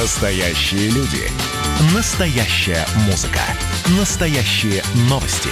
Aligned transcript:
Настоящие 0.00 0.90
люди. 0.90 1.26
Настоящая 1.92 2.86
музыка. 3.06 3.40
Настоящие 3.98 4.80
новости. 5.10 5.50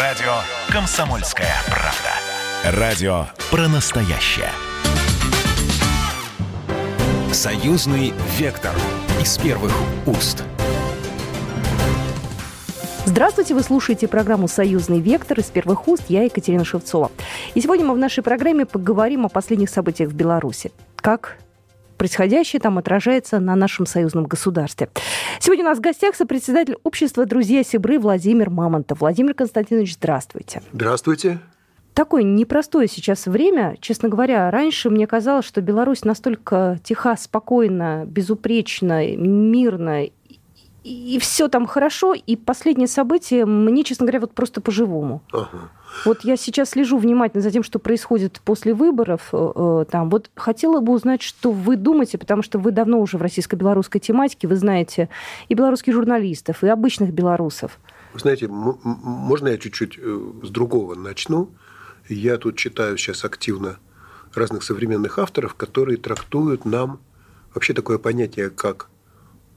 Радио 0.00 0.32
«Комсомольская 0.68 1.54
правда». 1.66 2.80
Радио 2.80 3.26
про 3.52 3.68
настоящее. 3.68 4.50
Союзный 7.30 8.12
вектор. 8.36 8.72
Из 9.20 9.38
первых 9.38 9.72
уст. 10.06 10.42
Здравствуйте, 13.06 13.54
вы 13.54 13.62
слушаете 13.62 14.08
программу 14.08 14.48
«Союзный 14.48 14.98
вектор» 14.98 15.38
из 15.38 15.46
первых 15.46 15.86
уст. 15.86 16.02
Я 16.08 16.24
Екатерина 16.24 16.64
Шевцова. 16.64 17.12
И 17.54 17.60
сегодня 17.60 17.86
мы 17.86 17.94
в 17.94 17.98
нашей 17.98 18.24
программе 18.24 18.66
поговорим 18.66 19.24
о 19.24 19.28
последних 19.28 19.70
событиях 19.70 20.10
в 20.10 20.14
Беларуси. 20.14 20.72
Как 20.96 21.36
происходящее 22.02 22.58
там 22.58 22.78
отражается 22.78 23.38
на 23.38 23.54
нашем 23.54 23.86
союзном 23.86 24.24
государстве. 24.24 24.88
Сегодня 25.38 25.64
у 25.64 25.68
нас 25.68 25.78
в 25.78 25.80
гостях 25.80 26.16
сопредседатель 26.16 26.74
общества 26.82 27.26
«Друзья 27.26 27.62
Сибры» 27.62 28.00
Владимир 28.00 28.50
Мамонтов. 28.50 28.98
Владимир 28.98 29.34
Константинович, 29.34 29.94
здравствуйте. 29.94 30.62
Здравствуйте. 30.72 31.38
Такое 31.94 32.24
непростое 32.24 32.88
сейчас 32.88 33.26
время. 33.26 33.76
Честно 33.80 34.08
говоря, 34.08 34.50
раньше 34.50 34.90
мне 34.90 35.06
казалось, 35.06 35.44
что 35.44 35.60
Беларусь 35.60 36.04
настолько 36.04 36.80
тиха, 36.82 37.16
спокойна, 37.16 38.02
безупречна, 38.04 39.14
мирна 39.14 40.06
и 40.84 41.18
все 41.20 41.48
там 41.48 41.66
хорошо, 41.66 42.14
и 42.14 42.36
последние 42.36 42.88
события 42.88 43.44
мне, 43.46 43.84
честно 43.84 44.06
говоря, 44.06 44.20
вот 44.20 44.32
просто 44.32 44.60
по-живому. 44.60 45.22
Ага. 45.32 45.70
Вот 46.04 46.24
я 46.24 46.36
сейчас 46.36 46.70
слежу 46.70 46.98
внимательно 46.98 47.42
за 47.42 47.50
тем, 47.50 47.62
что 47.62 47.78
происходит 47.78 48.40
после 48.44 48.74
выборов. 48.74 49.28
Э, 49.32 49.52
э, 49.54 49.84
там. 49.90 50.10
Вот 50.10 50.30
хотела 50.34 50.80
бы 50.80 50.92
узнать, 50.92 51.22
что 51.22 51.52
вы 51.52 51.76
думаете, 51.76 52.18
потому 52.18 52.42
что 52.42 52.58
вы 52.58 52.72
давно 52.72 53.00
уже 53.00 53.18
в 53.18 53.22
российско-белорусской 53.22 54.00
тематике, 54.00 54.48
вы 54.48 54.56
знаете 54.56 55.08
и 55.48 55.54
белорусских 55.54 55.92
журналистов, 55.92 56.64
и 56.64 56.68
обычных 56.68 57.12
белорусов. 57.12 57.78
Вы 58.14 58.20
знаете, 58.20 58.48
можно 58.48 59.48
я 59.48 59.58
чуть-чуть 59.58 59.98
э, 59.98 60.20
с 60.42 60.48
другого 60.48 60.94
начну? 60.94 61.50
Я 62.08 62.38
тут 62.38 62.56
читаю 62.56 62.96
сейчас 62.96 63.24
активно 63.24 63.76
разных 64.34 64.62
современных 64.62 65.18
авторов, 65.18 65.54
которые 65.54 65.98
трактуют 65.98 66.64
нам 66.64 67.00
вообще 67.54 67.74
такое 67.74 67.98
понятие, 67.98 68.50
как 68.50 68.88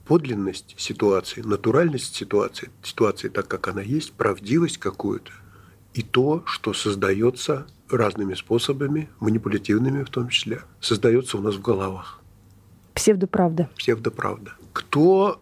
подлинность 0.06 0.76
ситуации, 0.78 1.42
натуральность 1.42 2.16
ситуации, 2.16 2.70
ситуации 2.84 3.30
так, 3.30 3.48
как 3.48 3.68
она 3.68 3.82
есть, 3.82 4.14
правдивость 4.14 4.78
какую-то, 4.78 5.32
и 5.94 6.02
то, 6.02 6.44
что 6.46 6.74
создается 6.74 7.68
разными 7.90 8.34
способами, 8.34 9.10
манипулятивными 9.20 10.04
в 10.04 10.10
том 10.10 10.30
числе, 10.30 10.62
создается 10.80 11.38
у 11.38 11.42
нас 11.42 11.56
в 11.56 11.62
головах. 11.62 12.22
Псевдоправда. 12.94 13.70
Псевдоправда. 13.78 14.54
Кто 14.74 15.42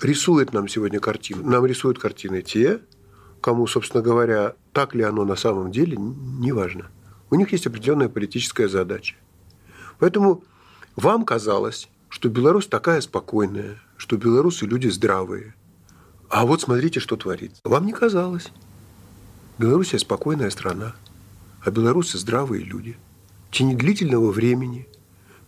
рисует 0.00 0.52
нам 0.52 0.68
сегодня 0.68 1.00
картину? 1.00 1.48
Нам 1.48 1.64
рисуют 1.66 1.98
картины 1.98 2.42
те, 2.42 2.80
кому, 3.40 3.66
собственно 3.66 4.02
говоря, 4.02 4.54
так 4.72 4.94
ли 4.94 5.02
оно 5.02 5.24
на 5.24 5.36
самом 5.36 5.70
деле, 5.70 5.96
неважно. 5.96 6.90
У 7.30 7.36
них 7.36 7.52
есть 7.52 7.66
определенная 7.66 8.08
политическая 8.08 8.68
задача. 8.68 9.16
Поэтому 9.98 10.44
вам 10.96 11.24
казалось, 11.24 11.88
что 12.08 12.28
Беларусь 12.28 12.66
такая 12.66 13.00
спокойная, 13.00 13.78
что 14.00 14.16
белорусы 14.16 14.64
люди 14.64 14.88
здравые. 14.88 15.54
А 16.30 16.46
вот 16.46 16.62
смотрите, 16.62 17.00
что 17.00 17.16
творится. 17.16 17.60
Вам 17.64 17.84
не 17.84 17.92
казалось. 17.92 18.50
Белоруссия 19.58 19.98
спокойная 19.98 20.48
страна, 20.48 20.94
а 21.62 21.70
белорусы 21.70 22.16
здравые 22.16 22.64
люди. 22.64 22.96
В 23.48 23.52
течение 23.52 23.76
длительного 23.76 24.30
времени 24.30 24.88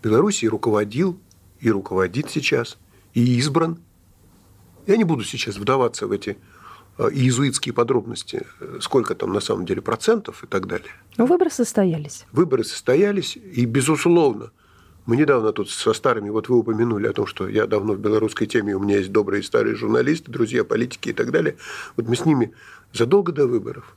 Белоруссией 0.03 0.50
руководил 0.50 1.19
и 1.61 1.70
руководит 1.70 2.30
сейчас, 2.30 2.77
и 3.14 3.39
избран. 3.39 3.78
Я 4.86 4.98
не 4.98 5.05
буду 5.05 5.25
сейчас 5.25 5.56
вдаваться 5.56 6.06
в 6.06 6.12
эти 6.12 6.36
э, 6.98 7.08
иезуитские 7.11 7.73
подробности, 7.73 8.45
э, 8.61 8.80
сколько 8.83 9.14
там 9.14 9.33
на 9.33 9.41
самом 9.41 9.64
деле 9.64 9.80
процентов 9.80 10.45
и 10.45 10.46
так 10.46 10.67
далее. 10.67 10.92
Но 11.17 11.24
выборы 11.24 11.51
состоялись. 11.51 12.27
Выборы 12.33 12.64
состоялись, 12.64 13.34
и, 13.36 13.64
безусловно, 13.64 14.51
мы 15.05 15.17
недавно 15.17 15.52
тут 15.52 15.70
со 15.70 15.92
старыми, 15.92 16.30
вот 16.30 16.48
вы 16.48 16.58
упомянули 16.58 17.08
о 17.08 17.13
том, 17.13 17.27
что 17.27 17.48
я 17.48 17.67
давно 17.67 17.95
в 17.95 17.98
белорусской 17.98 18.46
теме, 18.46 18.74
у 18.77 18.80
меня 18.80 18.98
есть 18.98 19.11
добрые 19.11 19.42
старые 19.42 19.74
журналисты, 19.74 20.30
друзья, 20.30 20.64
политики 20.64 21.08
и 21.08 21.13
так 21.13 21.33
далее. 21.33 21.57
Вот 21.96 22.07
мы 22.07 22.14
с 22.14 22.24
ними 22.24 22.52
задолго 22.92 23.33
до 23.33 23.46
выборов 23.46 23.96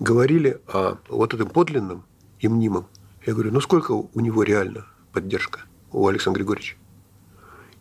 говорили 0.00 0.60
о 0.66 0.98
вот 1.08 1.32
этом 1.32 1.48
подлинном 1.48 2.04
и 2.40 2.48
мнимом. 2.48 2.86
Я 3.24 3.34
говорю, 3.34 3.52
ну 3.52 3.60
сколько 3.60 3.92
у 3.92 4.20
него 4.20 4.42
реально 4.42 4.86
поддержка, 5.12 5.60
у 5.92 6.06
Александра 6.08 6.40
Григорьевича? 6.40 6.76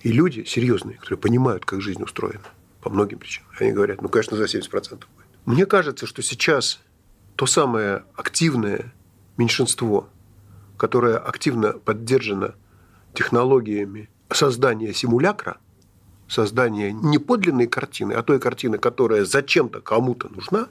И 0.01 0.11
люди 0.11 0.43
серьезные, 0.43 0.97
которые 0.97 1.17
понимают, 1.17 1.65
как 1.65 1.81
жизнь 1.81 2.03
устроена, 2.03 2.45
по 2.81 2.91
многим 2.91 3.17
причинам, 3.17 3.49
они 3.59 3.71
говорят, 3.71 4.03
ну, 4.03 4.09
конечно, 4.09 4.37
за 4.37 4.43
70% 4.43 4.89
будет. 4.91 5.27
Мне 5.45 5.65
кажется, 5.65 6.05
что 6.05 6.21
сейчас 6.21 6.79
то 7.35 7.47
самое 7.47 8.05
активное 8.15 8.93
меньшинство– 9.35 10.09
которая 10.77 11.17
активно 11.17 11.73
поддержана 11.73 12.55
технологиями 13.13 14.09
создания 14.31 14.93
симулякра, 14.93 15.57
создания 16.27 16.91
не 16.91 17.17
подлинной 17.17 17.67
картины, 17.67 18.13
а 18.13 18.23
той 18.23 18.39
картины, 18.39 18.77
которая 18.77 19.25
зачем-то 19.25 19.81
кому-то 19.81 20.29
нужна, 20.29 20.67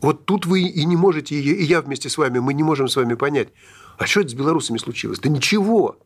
вот 0.00 0.26
тут 0.26 0.46
вы 0.46 0.62
и 0.62 0.84
не 0.84 0.96
можете, 0.96 1.34
и 1.34 1.64
я 1.64 1.80
вместе 1.80 2.08
с 2.08 2.18
вами, 2.18 2.38
мы 2.38 2.54
не 2.54 2.62
можем 2.62 2.88
с 2.88 2.96
вами 2.96 3.14
понять, 3.14 3.48
а 3.98 4.06
что 4.06 4.20
это 4.20 4.30
с 4.30 4.34
белорусами 4.34 4.78
случилось? 4.78 5.18
Да 5.18 5.28
ничего. 5.28 5.96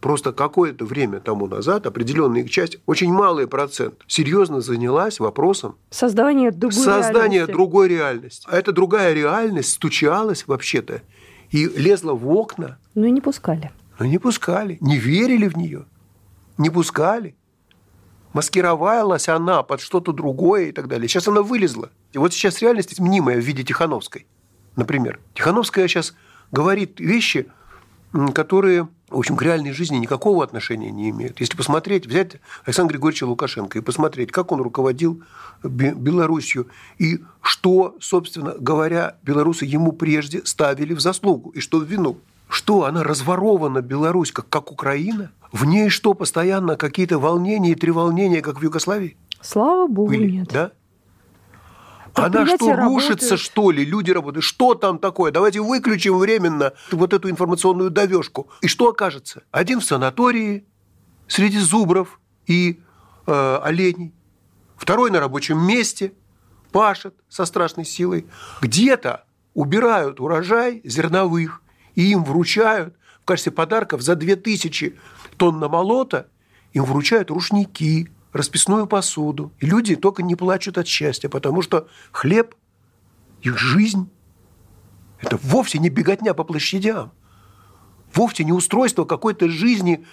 Просто 0.00 0.32
какое-то 0.32 0.84
время 0.84 1.20
тому 1.20 1.46
назад 1.46 1.86
определенная 1.86 2.42
их 2.42 2.50
часть, 2.50 2.78
очень 2.86 3.12
малый 3.12 3.46
процент, 3.46 3.94
серьезно 4.08 4.60
занялась 4.60 5.20
вопросом 5.20 5.76
создания 5.90 6.50
другой 6.50 6.84
создания 6.84 7.34
реальности. 7.36 7.52
другой 7.52 7.88
реальности. 7.88 8.48
А 8.50 8.58
эта 8.58 8.72
другая 8.72 9.12
реальность 9.12 9.70
стучалась 9.70 10.46
вообще-то 10.48 11.02
и 11.52 11.66
лезла 11.66 12.14
в 12.14 12.28
окна. 12.28 12.78
Ну 12.94 13.04
и 13.04 13.10
не 13.10 13.20
пускали. 13.20 13.70
Ну 13.98 14.06
не 14.06 14.18
пускали, 14.18 14.78
не 14.80 14.96
верили 14.98 15.46
в 15.46 15.56
нее, 15.56 15.84
не 16.58 16.70
пускали. 16.70 17.36
Маскировалась 18.32 19.28
она 19.28 19.62
под 19.62 19.82
что-то 19.82 20.12
другое 20.12 20.64
и 20.64 20.72
так 20.72 20.88
далее. 20.88 21.06
Сейчас 21.06 21.28
она 21.28 21.42
вылезла. 21.42 21.90
И 22.12 22.18
вот 22.18 22.32
сейчас 22.32 22.62
реальность 22.62 22.98
мнимая 22.98 23.36
в 23.36 23.44
виде 23.44 23.62
Тихановской, 23.62 24.26
например. 24.74 25.20
Тихановская 25.34 25.86
сейчас 25.86 26.14
говорит 26.50 26.98
вещи, 26.98 27.48
которые, 28.34 28.88
в 29.08 29.18
общем, 29.18 29.36
к 29.36 29.42
реальной 29.42 29.72
жизни 29.72 29.96
никакого 29.96 30.44
отношения 30.44 30.90
не 30.90 31.10
имеют. 31.10 31.40
Если 31.40 31.56
посмотреть, 31.56 32.06
взять 32.06 32.36
Александра 32.64 32.92
Григорьевича 32.92 33.24
Лукашенко 33.24 33.78
и 33.78 33.82
посмотреть, 33.82 34.30
как 34.30 34.52
он 34.52 34.60
руководил 34.60 35.22
Белоруссию 35.62 36.68
и 36.98 37.20
что, 37.40 37.96
собственно 38.00 38.54
говоря, 38.58 39.16
белорусы 39.22 39.64
ему 39.64 39.92
прежде 39.92 40.44
ставили 40.44 40.94
в 40.94 41.00
заслугу 41.00 41.50
и 41.50 41.60
что 41.60 41.78
в 41.78 41.84
вину. 41.84 42.18
Что, 42.48 42.84
она 42.84 43.02
разворована, 43.02 43.80
Беларусь, 43.80 44.30
как, 44.30 44.46
как 44.50 44.70
Украина? 44.70 45.30
В 45.52 45.64
ней 45.64 45.88
что, 45.88 46.12
постоянно 46.12 46.76
какие-то 46.76 47.18
волнения 47.18 47.72
и 47.72 47.74
треволнения, 47.74 48.42
как 48.42 48.60
в 48.60 48.62
Югославии? 48.62 49.16
Слава 49.40 49.86
богу, 49.86 50.10
Были, 50.10 50.30
нет. 50.30 50.48
Да? 50.52 50.72
Она 52.14 52.46
что, 52.46 52.76
рушится, 52.76 53.36
что 53.36 53.70
ли? 53.70 53.84
Люди 53.84 54.10
работают. 54.10 54.44
Что 54.44 54.74
там 54.74 54.98
такое? 54.98 55.32
Давайте 55.32 55.60
выключим 55.60 56.18
временно 56.18 56.72
вот 56.90 57.12
эту 57.12 57.30
информационную 57.30 57.90
довешку. 57.90 58.48
И 58.60 58.68
что 58.68 58.88
окажется? 58.88 59.42
Один 59.50 59.80
в 59.80 59.84
санатории 59.84 60.66
среди 61.26 61.58
зубров 61.58 62.20
и 62.46 62.80
э, 63.26 63.60
оленей. 63.62 64.14
Второй 64.76 65.10
на 65.10 65.20
рабочем 65.20 65.58
месте 65.58 66.12
пашет 66.70 67.14
со 67.28 67.44
страшной 67.44 67.84
силой. 67.84 68.26
Где-то 68.60 69.24
убирают 69.54 70.20
урожай 70.20 70.80
зерновых 70.84 71.62
и 71.94 72.10
им 72.12 72.24
вручают 72.24 72.94
в 73.22 73.24
качестве 73.24 73.52
подарков 73.52 74.02
за 74.02 74.16
2000 74.16 74.98
тонн 75.36 75.60
намолота 75.60 76.28
им 76.72 76.84
вручают 76.84 77.30
рушники, 77.30 78.10
расписную 78.32 78.86
посуду. 78.86 79.52
И 79.58 79.66
люди 79.66 79.96
только 79.96 80.22
не 80.22 80.34
плачут 80.34 80.78
от 80.78 80.86
счастья, 80.86 81.28
потому 81.28 81.62
что 81.62 81.88
хлеб, 82.12 82.54
их 83.42 83.58
жизнь, 83.58 84.10
это 85.18 85.38
вовсе 85.42 85.78
не 85.78 85.88
беготня 85.88 86.34
по 86.34 86.44
площадям. 86.44 87.12
Вовсе 88.14 88.44
не 88.44 88.52
устройство 88.52 89.04
какой-то 89.04 89.48
жизни, 89.48 90.04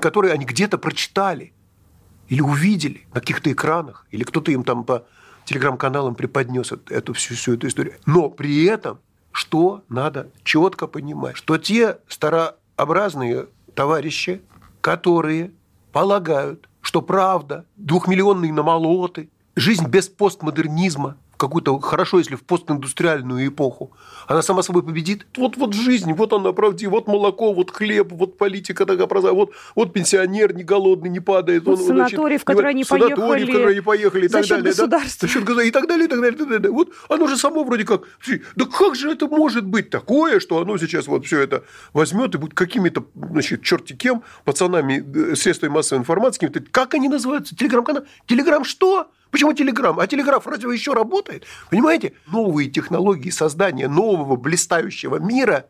которую 0.00 0.32
они 0.32 0.44
где-то 0.44 0.78
прочитали 0.78 1.52
или 2.28 2.40
увидели 2.40 3.06
на 3.14 3.20
каких-то 3.20 3.50
экранах, 3.52 4.06
или 4.10 4.24
кто-то 4.24 4.50
им 4.52 4.64
там 4.64 4.84
по 4.84 5.06
телеграм-каналам 5.44 6.14
преподнес 6.14 6.72
эту 6.88 7.14
всю, 7.14 7.34
всю 7.34 7.54
эту 7.54 7.68
историю. 7.68 7.94
Но 8.06 8.30
при 8.30 8.64
этом, 8.64 9.00
что 9.32 9.84
надо 9.88 10.30
четко 10.44 10.86
понимать, 10.86 11.36
что 11.36 11.58
те 11.58 11.98
старообразные 12.08 13.48
товарищи, 13.74 14.42
которые 14.80 15.52
полагают, 15.92 16.68
что 16.92 17.00
правда, 17.00 17.64
двухмиллионные 17.76 18.52
намолоты, 18.52 19.30
жизнь 19.56 19.86
без 19.86 20.10
постмодернизма, 20.10 21.16
какую-то, 21.42 21.78
хорошо, 21.80 22.18
если 22.18 22.36
в 22.36 22.44
постиндустриальную 22.44 23.48
эпоху, 23.48 23.90
она 24.28 24.42
сама 24.42 24.62
собой 24.62 24.82
победит. 24.84 25.26
Вот, 25.36 25.56
вот 25.56 25.74
жизнь, 25.74 26.12
вот 26.12 26.32
она 26.32 26.52
правдива, 26.52 26.90
вот 26.90 27.08
молоко, 27.08 27.52
вот 27.52 27.72
хлеб, 27.72 28.12
вот 28.12 28.38
политика 28.38 28.86
такая 28.86 29.08
простая, 29.08 29.32
вот, 29.32 29.50
вот 29.74 29.92
пенсионер 29.92 30.54
не 30.54 30.62
голодный, 30.62 31.10
не 31.10 31.18
падает. 31.18 31.64
Вот 31.64 31.80
он, 31.80 31.86
санаторий, 31.86 32.36
значит, 32.36 32.42
в 32.42 32.44
который 32.44 32.70
они 32.70 32.84
поехали. 32.84 33.14
Санаторий, 33.14 33.44
в 33.44 33.46
который 33.46 33.72
они 33.72 33.80
поехали 33.80 34.26
и 34.26 34.28
так 34.28 34.46
далее. 34.46 34.64
Государства. 34.64 34.88
Да? 34.88 35.26
За 35.26 35.32
счет 35.32 35.44
государства. 35.44 35.68
И 35.68 35.70
так 35.72 35.88
далее, 35.88 36.06
и 36.06 36.08
так 36.08 36.20
далее, 36.20 36.34
и 36.34 36.38
так 36.38 36.48
далее. 36.48 36.70
Вот 36.70 36.92
оно 37.08 37.26
же 37.26 37.36
само 37.36 37.64
вроде 37.64 37.84
как, 37.84 38.02
да 38.54 38.64
как 38.66 38.94
же 38.94 39.10
это 39.10 39.26
может 39.26 39.66
быть 39.66 39.90
такое, 39.90 40.38
что 40.38 40.60
оно 40.60 40.78
сейчас 40.78 41.08
вот 41.08 41.26
все 41.26 41.40
это 41.40 41.64
возьмет 41.92 42.34
и 42.36 42.38
будет 42.38 42.54
какими-то, 42.54 43.04
значит, 43.14 43.62
черти 43.62 43.94
кем, 43.94 44.22
пацанами, 44.44 45.04
э, 45.32 45.34
средствами 45.34 45.72
массовой 45.72 46.00
информации, 46.00 46.46
как 46.70 46.94
они 46.94 47.08
называются? 47.08 47.56
Телеграм-канал? 47.56 48.04
Телеграм 48.26 48.64
что? 48.64 49.08
Почему 49.32 49.54
Телеграм? 49.54 49.98
А 49.98 50.06
Телеграф 50.06 50.46
разве 50.46 50.72
еще 50.72 50.92
работает? 50.92 51.44
Понимаете? 51.70 52.12
Новые 52.26 52.68
технологии 52.68 53.30
создания 53.30 53.88
нового 53.88 54.36
блистающего 54.36 55.16
мира, 55.16 55.66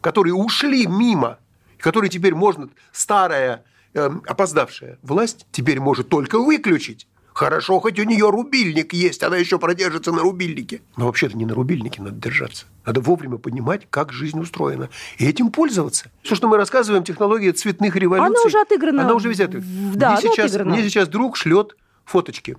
которые 0.00 0.34
ушли 0.34 0.86
мимо, 0.86 1.38
которые 1.78 2.10
теперь 2.10 2.34
можно, 2.34 2.68
старая, 2.90 3.64
э, 3.94 4.10
опоздавшая 4.26 4.98
власть 5.02 5.46
теперь 5.52 5.78
может 5.78 6.08
только 6.08 6.40
выключить. 6.40 7.06
Хорошо, 7.32 7.78
хоть 7.78 8.00
у 8.00 8.02
нее 8.02 8.28
рубильник 8.28 8.92
есть, 8.92 9.22
она 9.22 9.36
еще 9.36 9.60
продержится 9.60 10.10
на 10.10 10.22
рубильнике. 10.22 10.80
Но 10.96 11.06
вообще-то 11.06 11.36
не 11.36 11.44
на 11.44 11.54
рубильнике 11.54 12.02
надо 12.02 12.16
держаться. 12.16 12.64
Надо 12.84 13.02
вовремя 13.02 13.36
понимать, 13.36 13.86
как 13.88 14.10
жизнь 14.10 14.40
устроена. 14.40 14.88
И 15.18 15.28
этим 15.28 15.52
пользоваться. 15.52 16.10
Все, 16.22 16.34
что 16.34 16.48
мы 16.48 16.56
рассказываем, 16.56 17.04
технология 17.04 17.52
цветных 17.52 17.94
революций. 17.94 18.34
Она 18.34 18.42
уже 18.42 18.60
отыграна. 18.60 19.02
Она 19.02 19.14
уже 19.14 19.28
везде. 19.28 19.46
Да, 19.46 20.12
мне, 20.12 20.22
сейчас, 20.22 20.46
отыграна. 20.46 20.70
мне 20.72 20.82
сейчас 20.82 21.08
друг 21.08 21.36
шлет 21.36 21.76
фоточки. 22.04 22.56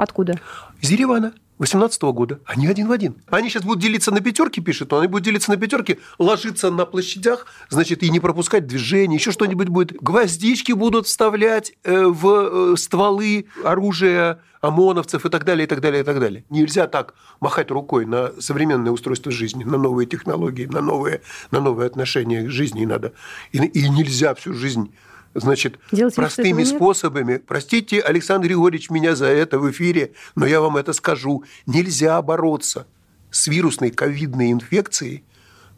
Откуда? 0.00 0.40
Из 0.80 0.90
Еревана. 0.90 1.34
18 1.58 2.00
года. 2.04 2.40
Они 2.46 2.66
один 2.66 2.88
в 2.88 2.92
один. 2.92 3.16
Они 3.28 3.50
сейчас 3.50 3.64
будут 3.64 3.82
делиться 3.82 4.10
на 4.10 4.20
пятерки, 4.20 4.62
пишет, 4.62 4.90
но 4.90 4.98
они 5.00 5.08
будут 5.08 5.26
делиться 5.26 5.50
на 5.50 5.58
пятерки, 5.58 5.98
ложиться 6.18 6.70
на 6.70 6.86
площадях, 6.86 7.44
значит, 7.68 8.02
и 8.02 8.08
не 8.08 8.18
пропускать 8.18 8.66
движение, 8.66 9.18
еще 9.18 9.30
что-нибудь 9.30 9.68
будет. 9.68 9.92
Гвоздички 9.92 10.72
будут 10.72 11.06
вставлять 11.06 11.74
э, 11.84 12.06
в 12.06 12.72
э, 12.72 12.76
стволы 12.78 13.44
оружия 13.62 14.40
ОМОНовцев 14.62 15.26
и 15.26 15.28
так 15.28 15.44
далее, 15.44 15.66
и 15.66 15.68
так 15.68 15.82
далее, 15.82 16.00
и 16.00 16.04
так 16.04 16.18
далее. 16.18 16.46
Нельзя 16.48 16.86
так 16.86 17.12
махать 17.40 17.70
рукой 17.70 18.06
на 18.06 18.32
современное 18.40 18.90
устройство 18.90 19.30
жизни, 19.30 19.62
на 19.62 19.76
новые 19.76 20.06
технологии, 20.06 20.64
на 20.64 20.80
новые, 20.80 21.20
на 21.50 21.60
новые 21.60 21.88
отношения 21.88 22.44
к 22.44 22.50
жизни. 22.50 22.86
Надо, 22.86 23.12
и, 23.52 23.58
и 23.58 23.86
нельзя 23.90 24.34
всю 24.34 24.54
жизнь 24.54 24.94
значит, 25.34 25.78
Делать 25.92 26.14
простыми 26.14 26.64
способами. 26.64 27.38
Простите, 27.38 28.00
Александр 28.00 28.48
Григорьевич, 28.48 28.90
меня 28.90 29.14
за 29.14 29.26
это 29.26 29.58
в 29.58 29.70
эфире, 29.70 30.12
но 30.34 30.46
я 30.46 30.60
вам 30.60 30.76
это 30.76 30.92
скажу. 30.92 31.44
Нельзя 31.66 32.20
бороться 32.22 32.86
с 33.30 33.46
вирусной 33.46 33.90
ковидной 33.90 34.52
инфекцией 34.52 35.24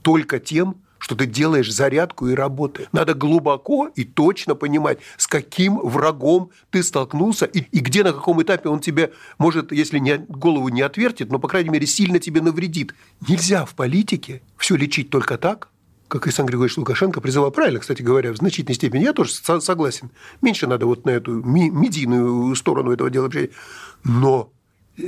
только 0.02 0.38
тем, 0.38 0.76
что 1.02 1.16
ты 1.16 1.26
делаешь 1.26 1.72
зарядку 1.72 2.28
и 2.28 2.34
работы. 2.34 2.88
Надо 2.92 3.14
глубоко 3.14 3.88
и 3.88 4.04
точно 4.04 4.54
понимать, 4.54 4.98
с 5.16 5.26
каким 5.26 5.78
врагом 5.80 6.50
ты 6.70 6.82
столкнулся 6.84 7.44
и, 7.44 7.58
и 7.72 7.80
где, 7.80 8.04
на 8.04 8.12
каком 8.12 8.40
этапе 8.40 8.68
он 8.68 8.78
тебе 8.78 9.12
может, 9.36 9.72
если 9.72 9.98
не, 9.98 10.18
голову 10.18 10.68
не 10.68 10.80
отвертит, 10.80 11.30
но, 11.32 11.40
по 11.40 11.48
крайней 11.48 11.70
мере, 11.70 11.88
сильно 11.88 12.20
тебе 12.20 12.40
навредит. 12.40 12.94
Нельзя 13.26 13.64
в 13.64 13.74
политике 13.74 14.42
все 14.56 14.76
лечить 14.76 15.10
только 15.10 15.38
так, 15.38 15.71
как 16.12 16.26
Александр 16.26 16.50
Григорьевич 16.50 16.76
Лукашенко 16.76 17.22
призывал, 17.22 17.50
правильно, 17.50 17.80
кстати 17.80 18.02
говоря, 18.02 18.32
в 18.32 18.36
значительной 18.36 18.74
степени, 18.74 19.02
я 19.02 19.14
тоже 19.14 19.32
согласен, 19.32 20.10
меньше 20.42 20.66
надо 20.66 20.84
вот 20.84 21.06
на 21.06 21.10
эту 21.10 21.32
медийную 21.32 22.54
сторону 22.54 22.92
этого 22.92 23.08
дела 23.08 23.30
но 24.04 24.52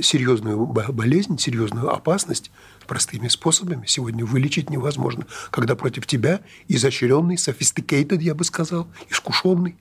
серьезную 0.01 0.65
болезнь, 0.65 1.37
серьезную 1.37 1.93
опасность 1.93 2.49
простыми 2.87 3.27
способами 3.27 3.85
сегодня 3.85 4.25
вылечить 4.25 4.71
невозможно, 4.71 5.27
когда 5.51 5.75
против 5.75 6.07
тебя 6.07 6.41
изощренный, 6.67 7.35
sophisticated, 7.35 8.19
я 8.21 8.33
бы 8.33 8.43
сказал, 8.43 8.87
искушенный, 9.07 9.77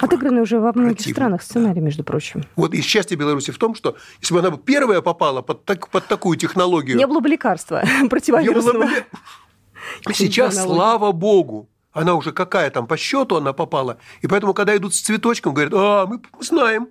Отыгранный 0.00 0.42
уже 0.42 0.60
во 0.60 0.72
многих 0.72 0.98
противно. 0.98 1.12
странах 1.12 1.42
сценарий, 1.42 1.80
между 1.80 2.04
прочим. 2.04 2.44
Вот 2.54 2.72
и 2.72 2.80
счастье 2.82 3.16
Беларуси 3.16 3.50
в 3.50 3.58
том, 3.58 3.74
что 3.74 3.96
если 4.20 4.32
бы 4.32 4.38
она 4.38 4.56
первая 4.56 5.00
попала 5.00 5.42
под, 5.42 5.64
так, 5.64 5.88
под 5.88 6.06
такую 6.06 6.38
технологию... 6.38 6.96
Не 6.96 7.06
было 7.08 7.18
бы 7.18 7.28
лекарства 7.28 7.82
противовирусного. 8.08 8.84
Не 8.84 8.90
было 8.90 9.00
бы... 9.00 9.04
Сейчас, 10.12 10.62
слава 10.62 11.12
богу, 11.12 11.68
она 11.92 12.14
уже 12.14 12.32
какая 12.32 12.70
там 12.70 12.86
по 12.86 12.96
счету 12.96 13.36
она 13.36 13.52
попала. 13.52 13.98
И 14.20 14.26
поэтому, 14.26 14.54
когда 14.54 14.76
идут 14.76 14.94
с 14.94 15.00
цветочком, 15.00 15.54
говорят, 15.54 15.72
а, 15.74 16.06
мы 16.06 16.20
знаем. 16.40 16.88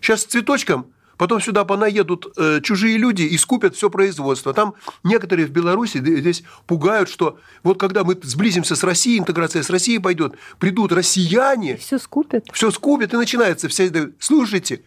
Сейчас 0.00 0.22
с 0.22 0.24
цветочком, 0.24 0.86
потом 1.16 1.40
сюда 1.40 1.64
понаедут 1.64 2.32
э, 2.36 2.60
чужие 2.60 2.96
люди 2.98 3.22
и 3.22 3.38
скупят 3.38 3.76
все 3.76 3.88
производство. 3.88 4.52
Там 4.52 4.74
некоторые 5.04 5.46
в 5.46 5.50
Беларуси 5.50 5.98
здесь 5.98 6.42
пугают, 6.66 7.08
что 7.08 7.38
вот 7.62 7.78
когда 7.78 8.02
мы 8.02 8.18
сблизимся 8.20 8.74
с 8.74 8.82
Россией, 8.82 9.20
интеграция 9.20 9.62
с 9.62 9.70
Россией 9.70 10.00
пойдет, 10.00 10.34
придут 10.58 10.90
россияне. 10.90 11.76
Все 11.76 11.98
скупят. 11.98 12.46
Все 12.52 12.72
скупят, 12.72 13.14
и 13.14 13.16
начинается 13.16 13.68
вся... 13.68 13.84
Слушайте, 14.18 14.82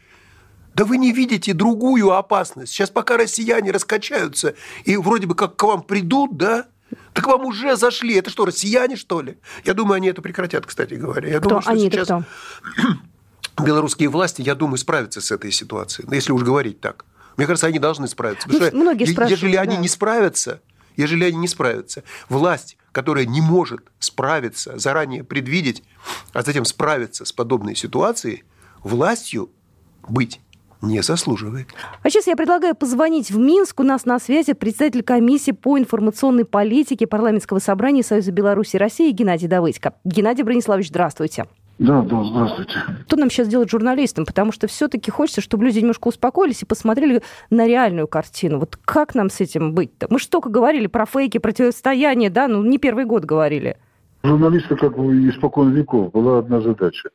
да 0.74 0.84
вы 0.84 0.98
не 0.98 1.14
видите 1.14 1.54
другую 1.54 2.12
опасность. 2.12 2.74
Сейчас 2.74 2.90
пока 2.90 3.16
россияне 3.16 3.72
раскачаются 3.72 4.56
и 4.84 4.98
вроде 4.98 5.28
бы 5.28 5.36
как 5.36 5.56
к 5.56 5.64
вам 5.64 5.82
придут, 5.84 6.36
да, 6.36 6.68
так 7.14 7.28
вам 7.28 7.46
уже 7.46 7.76
зашли. 7.76 8.16
Это 8.16 8.30
что, 8.30 8.46
россияне, 8.46 8.96
что 8.96 9.22
ли? 9.22 9.38
Я 9.64 9.74
думаю, 9.74 9.96
они 9.96 10.08
это 10.08 10.22
прекратят, 10.22 10.66
кстати 10.66 10.96
говоря. 10.96 11.30
Я 11.30 11.40
кто? 11.40 11.50
думаю, 11.50 11.62
что 11.62 11.72
они 11.72 11.90
сейчас 11.90 12.08
кто? 12.08 12.24
белорусские 13.64 14.10
власти, 14.10 14.42
я 14.42 14.56
думаю, 14.56 14.78
справятся 14.78 15.22
с 15.22 15.32
этой 15.32 15.52
ситуацией, 15.52 16.08
если 16.12 16.32
уж 16.32 16.44
говорить 16.44 16.82
так. 16.82 17.06
Мне 17.38 17.48
кажется, 17.48 17.68
они 17.68 17.80
должны 17.80 18.08
справиться. 18.08 18.48
Потому 18.48 18.72
ну, 18.72 18.82
многие 18.82 19.06
что, 19.06 19.26
ежели 19.26 19.56
да. 19.56 19.62
они 19.62 19.78
не 19.78 19.88
справятся, 19.88 20.62
ежели 20.96 21.26
они 21.26 21.38
не 21.38 21.48
справятся, 21.48 22.04
власть, 22.30 22.78
которая 22.92 23.26
не 23.26 23.42
может 23.42 23.82
справиться, 24.00 24.78
заранее 24.80 25.24
предвидеть, 25.24 25.84
а 26.34 26.44
затем 26.44 26.66
справиться 26.66 27.26
с 27.26 27.34
подобной 27.34 27.76
ситуацией, 27.76 28.44
властью 28.84 29.50
быть 30.08 30.40
не 30.86 31.02
заслуживает. 31.02 31.68
А 32.04 32.10
сейчас 32.10 32.28
я 32.28 32.36
предлагаю 32.36 32.76
позвонить 32.76 33.32
в 33.32 33.38
Минск. 33.38 33.80
У 33.80 33.84
нас 33.84 34.06
на 34.06 34.20
связи 34.20 34.54
председатель 34.54 35.04
комиссии 35.04 35.52
по 35.52 35.78
информационной 35.78 36.46
политике 36.46 37.08
парламентского 37.08 37.60
собрания 37.60 38.04
Союза 38.04 38.32
Беларуси 38.32 38.76
и 38.76 38.80
России 38.80 39.12
Геннадий 39.12 39.48
Давыдько. 39.48 39.94
Геннадий 40.04 40.44
Брониславович, 40.44 40.90
здравствуйте. 40.90 41.46
Да, 41.78 42.02
да, 42.04 42.24
здравствуйте. 42.24 42.80
Что 43.06 43.18
нам 43.18 43.30
сейчас 43.30 43.50
делать 43.50 43.70
журналистам? 43.70 44.26
Потому 44.26 44.54
что 44.54 44.68
все-таки 44.68 45.12
хочется, 45.12 45.42
чтобы 45.42 45.66
люди 45.66 45.80
немножко 45.80 46.08
успокоились 46.08 46.62
и 46.62 46.66
посмотрели 46.66 47.22
на 47.50 47.68
реальную 47.68 48.08
картину. 48.08 48.60
Вот 48.60 48.78
как 48.86 49.14
нам 49.14 49.30
с 49.30 49.42
этим 49.42 49.74
быть-то? 49.74 50.08
Мы 50.10 50.20
же 50.20 50.30
только 50.30 50.50
говорили 50.50 50.88
про 50.88 51.06
фейки, 51.06 51.38
противостояние, 51.38 52.30
да, 52.30 52.48
ну 52.48 52.64
не 52.64 52.78
первый 52.78 53.04
год 53.04 53.26
говорили. 53.26 53.78
Журналиста, 54.24 54.78
как 54.78 54.98
бы 54.98 55.30
испокон 55.30 55.72
веков, 55.72 56.12
была 56.14 56.40
одна 56.40 56.62
задача 56.62 57.10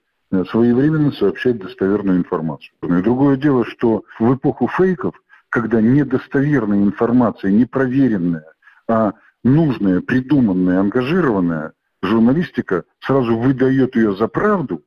своевременно 0.51 1.13
сообщать 1.13 1.59
достоверную 1.59 2.19
информацию. 2.19 2.73
И 2.83 3.03
другое 3.03 3.37
дело, 3.37 3.65
что 3.65 4.05
в 4.19 4.35
эпоху 4.35 4.69
фейков, 4.69 5.15
когда 5.49 5.81
недостоверная 5.81 6.83
информация, 6.83 7.51
непроверенная, 7.51 8.45
а 8.89 9.15
нужная, 9.43 10.01
придуманная, 10.01 10.81
ангажированная, 10.81 11.73
журналистика 12.03 12.85
сразу 13.01 13.37
выдает 13.37 13.97
ее 13.97 14.15
за 14.15 14.29
правду, 14.29 14.83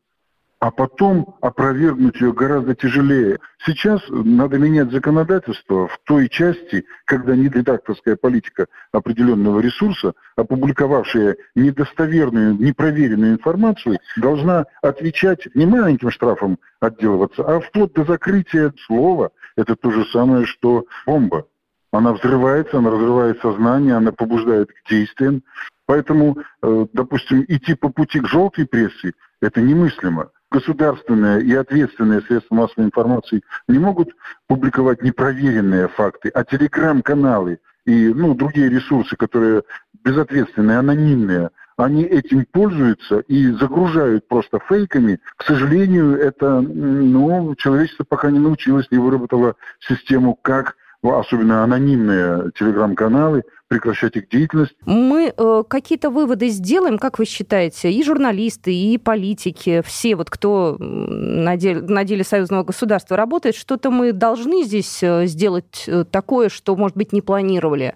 а 0.63 0.71
потом 0.71 1.35
опровергнуть 1.41 2.21
ее 2.21 2.31
гораздо 2.31 2.73
тяжелее. 2.73 3.37
Сейчас 3.65 4.01
надо 4.07 4.57
менять 4.57 4.93
законодательство 4.93 5.89
в 5.89 5.99
той 6.05 6.29
части, 6.29 6.85
когда 7.03 7.35
нередакторская 7.35 8.15
политика 8.15 8.67
определенного 8.93 9.59
ресурса, 9.59 10.13
опубликовавшая 10.37 11.35
недостоверную, 11.55 12.55
непроверенную 12.55 13.33
информацию, 13.33 13.97
должна 14.15 14.63
отвечать 14.81 15.53
не 15.53 15.65
маленьким 15.65 16.11
штрафом 16.11 16.57
отделываться, 16.79 17.43
а 17.43 17.59
вплоть 17.59 17.91
до 17.91 18.05
закрытия 18.05 18.71
слова. 18.85 19.31
Это 19.57 19.75
то 19.75 19.91
же 19.91 20.05
самое, 20.13 20.45
что 20.45 20.85
бомба. 21.05 21.45
Она 21.91 22.13
взрывается, 22.13 22.77
она 22.77 22.89
разрывает 22.89 23.37
сознание, 23.41 23.97
она 23.97 24.13
побуждает 24.13 24.69
к 24.71 24.89
действиям. 24.89 25.43
Поэтому, 25.87 26.37
э, 26.61 26.85
допустим, 26.93 27.43
идти 27.49 27.73
по 27.73 27.89
пути 27.89 28.21
к 28.21 28.27
желтой 28.29 28.65
прессе– 28.65 29.11
это 29.41 29.59
немыслимо 29.59 30.29
государственное 30.53 31.39
и 31.39 31.51
ответственное 31.53 32.21
средства 32.21 32.55
массовой 32.55 32.85
информации 32.85 33.41
не 33.67 33.79
могут 33.79 34.09
публиковать 34.47 35.01
непроверенные 35.01 35.87
факты, 35.87 36.29
а 36.29 36.43
телеграм-каналы 36.43 37.59
и 37.85 38.09
ну, 38.09 38.35
другие 38.35 38.69
ресурсы, 38.69 39.15
которые 39.15 39.63
безответственные, 40.05 40.77
анонимные, 40.77 41.49
они 41.75 42.03
этим 42.03 42.45
пользуются 42.45 43.19
и 43.21 43.47
загружают 43.53 44.27
просто 44.27 44.59
фейками. 44.59 45.19
К 45.37 45.43
сожалению, 45.43 46.17
это, 46.19 46.61
ну, 46.61 47.55
человечество 47.55 48.03
пока 48.03 48.29
не 48.29 48.39
научилось, 48.39 48.91
не 48.91 48.99
выработало 48.99 49.55
систему, 49.79 50.37
как 50.39 50.75
особенно 51.11 51.63
анонимные 51.63 52.51
телеграм-каналы, 52.57 53.43
прекращать 53.67 54.15
их 54.15 54.29
деятельность. 54.29 54.75
Мы 54.85 55.33
э, 55.35 55.63
какие-то 55.67 56.09
выводы 56.09 56.49
сделаем, 56.49 56.97
как 56.97 57.19
вы 57.19 57.25
считаете, 57.25 57.91
и 57.91 58.03
журналисты, 58.03 58.73
и 58.73 58.97
политики, 58.97 59.81
все 59.85 60.15
вот, 60.15 60.29
кто 60.29 60.77
на 60.79 61.57
деле, 61.57 61.81
на 61.81 62.03
деле 62.03 62.23
союзного 62.23 62.63
государства 62.63 63.17
работает, 63.17 63.55
что-то 63.55 63.91
мы 63.91 64.13
должны 64.13 64.63
здесь 64.63 65.03
э, 65.03 65.25
сделать 65.25 65.85
э, 65.87 66.05
такое, 66.05 66.49
что, 66.49 66.75
может 66.75 66.95
быть, 66.95 67.13
не 67.13 67.21
планировали? 67.21 67.95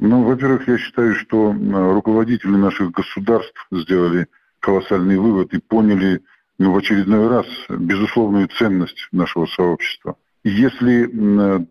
Ну, 0.00 0.22
во-первых, 0.22 0.68
я 0.68 0.78
считаю, 0.78 1.14
что 1.14 1.52
руководители 1.52 2.56
наших 2.56 2.92
государств 2.92 3.66
сделали 3.72 4.28
колоссальный 4.60 5.18
вывод 5.18 5.52
и 5.54 5.58
поняли 5.58 6.20
ну, 6.58 6.72
в 6.72 6.76
очередной 6.76 7.28
раз 7.28 7.46
безусловную 7.68 8.48
ценность 8.48 9.08
нашего 9.12 9.46
сообщества. 9.46 10.16
Если 10.48 11.06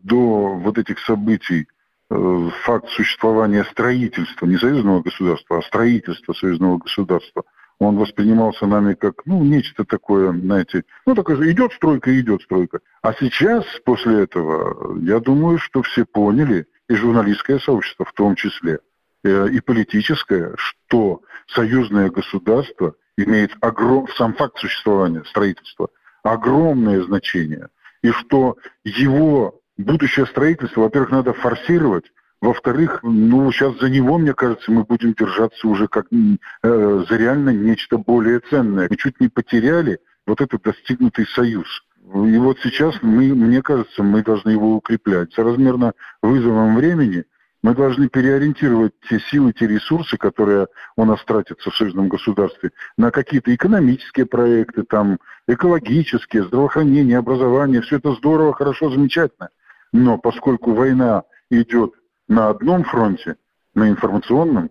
до 0.04 0.56
вот 0.56 0.78
этих 0.78 1.00
событий 1.00 1.68
э, 2.10 2.50
факт 2.64 2.90
существования 2.90 3.64
строительства, 3.66 4.46
не 4.46 4.58
союзного 4.58 5.02
государства, 5.02 5.58
а 5.58 5.62
строительства 5.64 6.34
союзного 6.34 6.78
государства, 6.78 7.44
он 7.80 7.98
воспринимался 7.98 8.66
нами 8.66 8.94
как, 8.94 9.26
ну, 9.26 9.44
нечто 9.44 9.84
такое, 9.84 10.32
знаете, 10.32 10.84
ну, 11.06 11.16
такое 11.16 11.52
идет 11.52 11.74
стройка, 11.74 12.20
идет 12.20 12.42
стройка. 12.44 12.80
А 13.02 13.14
сейчас, 13.14 13.66
после 13.84 14.24
этого, 14.24 14.98
я 15.00 15.20
думаю, 15.20 15.60
что 15.60 15.82
все 15.82 16.06
поняли, 16.06 16.68
и 16.90 16.96
журналистское 16.96 17.60
сообщество 17.60 18.06
в 18.06 18.14
том 18.14 18.36
числе, 18.36 18.80
э, 19.24 19.50
и 19.50 19.60
политическое, 19.60 20.54
что 20.58 21.22
союзное 21.48 22.10
государство 22.10 22.96
имеет 23.18 23.52
огром... 23.62 24.08
сам 24.18 24.34
факт 24.34 24.60
существования 24.60 25.24
строительства 25.26 25.90
огромное 26.24 27.02
значение. 27.02 27.70
И 28.08 28.12
что 28.12 28.56
его 28.86 29.60
будущее 29.78 30.26
строительство, 30.28 30.82
во-первых, 30.82 31.12
надо 31.12 31.34
форсировать, 31.34 32.06
во-вторых, 32.40 33.02
ну, 33.04 33.52
сейчас 33.52 33.78
за 33.80 33.90
него, 33.90 34.18
мне 34.18 34.34
кажется, 34.34 34.72
мы 34.72 34.86
будем 34.86 35.14
держаться 35.14 35.68
уже 35.68 35.90
как 35.90 36.06
э, 36.14 37.06
за 37.10 37.18
реально 37.18 37.50
нечто 37.50 37.98
более 37.98 38.40
ценное. 38.40 38.88
Мы 38.90 38.96
чуть 38.96 39.20
не 39.20 39.28
потеряли 39.28 40.00
вот 40.26 40.40
этот 40.40 40.62
достигнутый 40.62 41.28
союз. 41.28 41.68
И 42.06 42.38
вот 42.38 42.60
сейчас 42.64 42.96
мы, 43.02 43.36
мне 43.36 43.62
кажется, 43.62 44.04
мы 44.04 44.24
должны 44.24 44.52
его 44.52 44.78
укреплять. 44.78 45.34
Соразмерно 45.34 45.92
вызовом 46.22 46.78
времени– 46.78 47.26
мы 47.64 47.74
должны 47.74 48.08
переориентировать 48.08 48.94
те 49.10 49.20
силы, 49.20 49.52
те 49.54 49.68
ресурсы, 49.68 50.18
которые 50.18 50.68
у 50.96 51.06
нас 51.06 51.24
тратятся 51.26 51.72
в 51.72 51.76
союзном 51.76 52.08
государстве, 52.08 52.72
на 52.98 53.12
какие-то 53.12 53.54
экономические 53.54 54.26
проекты, 54.26 54.84
там, 54.84 55.20
экологические, 55.48 56.44
здравоохранение, 56.44 57.18
образование. 57.18 57.82
Все 57.82 57.98
это 57.98 58.14
здорово, 58.14 58.54
хорошо, 58.54 58.90
замечательно. 58.92 59.50
Но 59.92 60.18
поскольку 60.18 60.74
война 60.74 61.24
идет 61.50 61.94
на 62.28 62.50
одном 62.50 62.84
фронте, 62.84 63.38
на 63.74 63.90
информационном, 63.90 64.70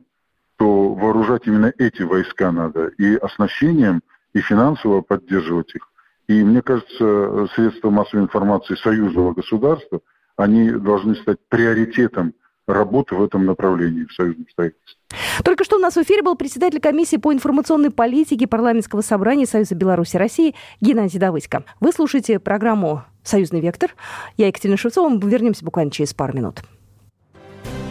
то 0.56 0.94
вооружать 0.94 1.46
именно 1.46 1.72
эти 1.78 2.02
войска 2.02 2.50
надо 2.50 2.88
и 2.98 3.16
оснащением, 3.16 4.02
и 4.32 4.40
финансово 4.40 5.00
поддерживать 5.00 5.74
их. 5.74 5.88
И 6.28 6.42
мне 6.42 6.60
кажется, 6.62 7.46
средства 7.54 7.90
массовой 7.90 8.24
информации 8.24 8.74
союзного 8.74 9.32
государства, 9.32 10.00
они 10.36 10.70
должны 10.70 11.14
стать 11.16 11.38
приоритетом 11.48 12.34
работы 12.66 13.14
в 13.14 13.22
этом 13.22 13.46
направлении 13.46 14.04
в 14.04 14.12
союзном 14.12 14.46
строительстве. 14.50 14.96
Только 15.44 15.64
что 15.64 15.76
у 15.76 15.78
нас 15.78 15.94
в 15.94 16.02
эфире 16.02 16.22
был 16.22 16.34
председатель 16.36 16.80
комиссии 16.80 17.16
по 17.16 17.32
информационной 17.32 17.90
политике 17.90 18.46
парламентского 18.46 19.02
собрания 19.02 19.46
Союза 19.46 19.74
Беларуси 19.74 20.16
России 20.16 20.54
Геннадий 20.80 21.18
Давыдько. 21.18 21.64
Вы 21.80 21.92
слушаете 21.92 22.38
программу 22.38 23.04
«Союзный 23.22 23.60
вектор». 23.60 23.94
Я 24.36 24.48
Екатерина 24.48 24.76
Шевцова. 24.76 25.08
Мы 25.08 25.20
вернемся 25.30 25.64
буквально 25.64 25.90
через 25.90 26.12
пару 26.14 26.36
минут. 26.36 26.62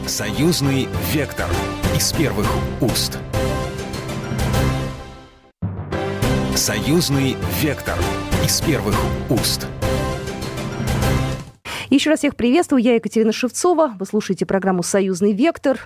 «Союзный 0.05 0.87
вектор» 1.13 1.47
из 1.95 2.11
первых 2.13 2.47
уст. 2.81 3.17
«Союзный 6.55 7.35
вектор» 7.61 7.97
из 8.43 8.61
первых 8.61 8.95
уст. 9.29 9.67
Еще 11.89 12.09
раз 12.09 12.19
всех 12.19 12.35
приветствую. 12.35 12.81
Я 12.81 12.95
Екатерина 12.95 13.31
Шевцова. 13.31 13.93
Вы 13.99 14.05
слушаете 14.07 14.47
программу 14.47 14.81
«Союзный 14.81 15.33
вектор». 15.33 15.79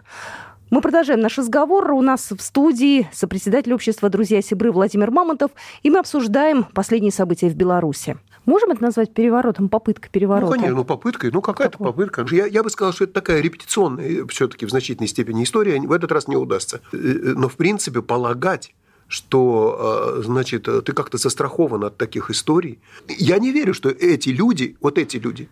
Мы 0.70 0.80
продолжаем 0.82 1.20
наш 1.20 1.38
разговор. 1.38 1.92
У 1.92 2.02
нас 2.02 2.32
в 2.32 2.40
студии 2.40 3.10
сопредседатель 3.12 3.74
общества 3.74 4.08
«Друзья 4.08 4.42
Сибры» 4.42 4.72
Владимир 4.72 5.12
Мамонтов. 5.12 5.52
И 5.84 5.90
мы 5.90 6.00
обсуждаем 6.00 6.64
последние 6.64 7.12
события 7.12 7.50
в 7.50 7.56
Беларуси. 7.56 8.18
Можем 8.46 8.72
это 8.72 8.82
назвать 8.82 9.14
переворотом, 9.14 9.68
попыткой 9.68 10.10
переворота? 10.10 10.46
Ну, 10.46 10.52
конечно, 10.54 10.78
ну, 10.78 10.86
попыткой, 10.86 11.32
ну, 11.32 11.42
какая-то 11.42 11.78
Какой? 11.78 11.88
попытка. 11.88 12.26
Я, 12.32 12.46
я 12.46 12.64
бы 12.64 12.70
сказал, 12.70 12.94
что 12.94 13.04
это 13.04 13.14
такая 13.14 13.42
репетиционная 13.42 14.26
все-таки 14.28 14.66
в 14.66 14.70
значительной 14.70 15.10
степени 15.10 15.44
история. 15.44 15.82
В 15.82 15.92
этот 15.92 16.14
раз 16.14 16.30
не 16.30 16.38
удастся. 16.38 16.80
Э, 16.94 16.98
э, 16.98 17.34
но, 17.36 17.50
в 17.50 17.58
принципе, 17.58 18.02
полагать, 18.02 18.74
что, 19.10 20.16
э, 20.18 20.24
значит, 20.24 20.64
ты 20.64 20.94
как-то 20.94 21.18
застрахован 21.18 21.84
от 21.84 21.98
таких 21.98 22.30
историй. 22.30 22.80
Я 23.08 23.38
не 23.38 23.52
верю, 23.52 23.74
что 23.74 23.90
эти 23.90 24.30
люди, 24.30 24.78
вот 24.80 24.98
эти 24.98 25.18
люди, 25.18 25.50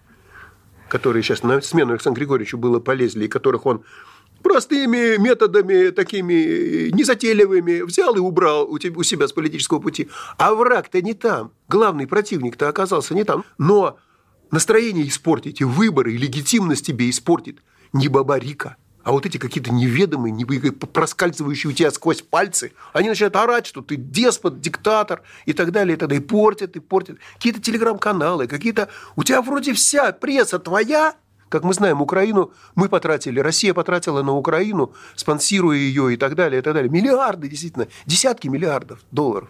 которые 0.90 1.24
сейчас 1.24 1.44
на 1.44 1.62
смену 1.62 1.92
Александру 1.94 2.20
Григорьевичу 2.20 2.58
было 2.58 2.80
полезли, 2.80 3.26
и 3.26 3.28
которых 3.28 3.66
он 3.66 3.84
простыми 4.44 5.18
методами, 5.18 5.90
такими 5.90 6.90
незатейливыми, 6.92 7.82
взял 7.82 8.16
и 8.16 8.20
убрал 8.20 8.70
у 8.70 8.80
себя 8.80 9.28
с 9.28 9.34
политического 9.34 9.80
пути. 9.80 10.10
А 10.38 10.54
враг-то 10.54 11.02
не 11.02 11.14
там. 11.14 11.52
Главный 11.68 12.08
противник-то 12.08 12.70
оказался 12.70 13.14
не 13.14 13.24
там. 13.24 13.44
Но 13.58 13.98
настроение 14.52 15.08
испортить, 15.08 15.62
и 15.62 15.64
выборы, 15.64 16.14
и 16.14 16.18
легитимность 16.18 16.86
тебе 16.86 17.10
испортит 17.10 17.60
не 17.94 18.08
Бабарика– 18.08 18.78
а 19.08 19.14
вот 19.14 19.26
эти 19.26 19.38
какие-то 19.38 19.72
неведомые, 19.72 20.34
проскальзывающие 20.74 21.72
у 21.72 21.74
тебя 21.74 21.92
сквозь 21.92 22.22
пальцы, 22.22 22.74
они 22.92 23.08
начинают 23.08 23.38
орать, 23.38 23.66
что 23.66 23.82
ты 23.82 23.96
деспот, 23.96 24.60
диктатор 24.60 25.22
и 25.46 25.54
так 25.54 25.72
далее, 25.72 25.96
и 25.96 25.98
далее. 25.98 26.20
И 26.20 26.22
портят, 26.22 26.76
и 26.76 26.82
портят. 26.82 27.18
Какие-то 27.36 27.62
телеграм-каналы, 27.62 28.48
какие-то... 28.48 28.90
У 29.16 29.24
тебя 29.24 29.42
вроде 29.42 29.72
вся 29.72 30.12
пресса 30.12 30.60
твоя, 30.60 31.16
как 31.48 31.64
мы 31.64 31.74
знаем, 31.74 32.02
Украину 32.02 32.52
мы 32.76 32.90
потратили, 32.90 33.40
Россия 33.40 33.74
потратила 33.74 34.24
на 34.24 34.36
Украину, 34.36 34.92
спонсируя 35.16 35.78
ее 35.78 36.14
и 36.14 36.18
так 36.18 36.36
далее, 36.36 36.60
и 36.60 36.62
так 36.62 36.74
далее. 36.74 36.92
Миллиарды, 36.92 37.48
действительно, 37.48 37.88
десятки 38.06 38.50
миллиардов 38.50 39.00
долларов. 39.12 39.48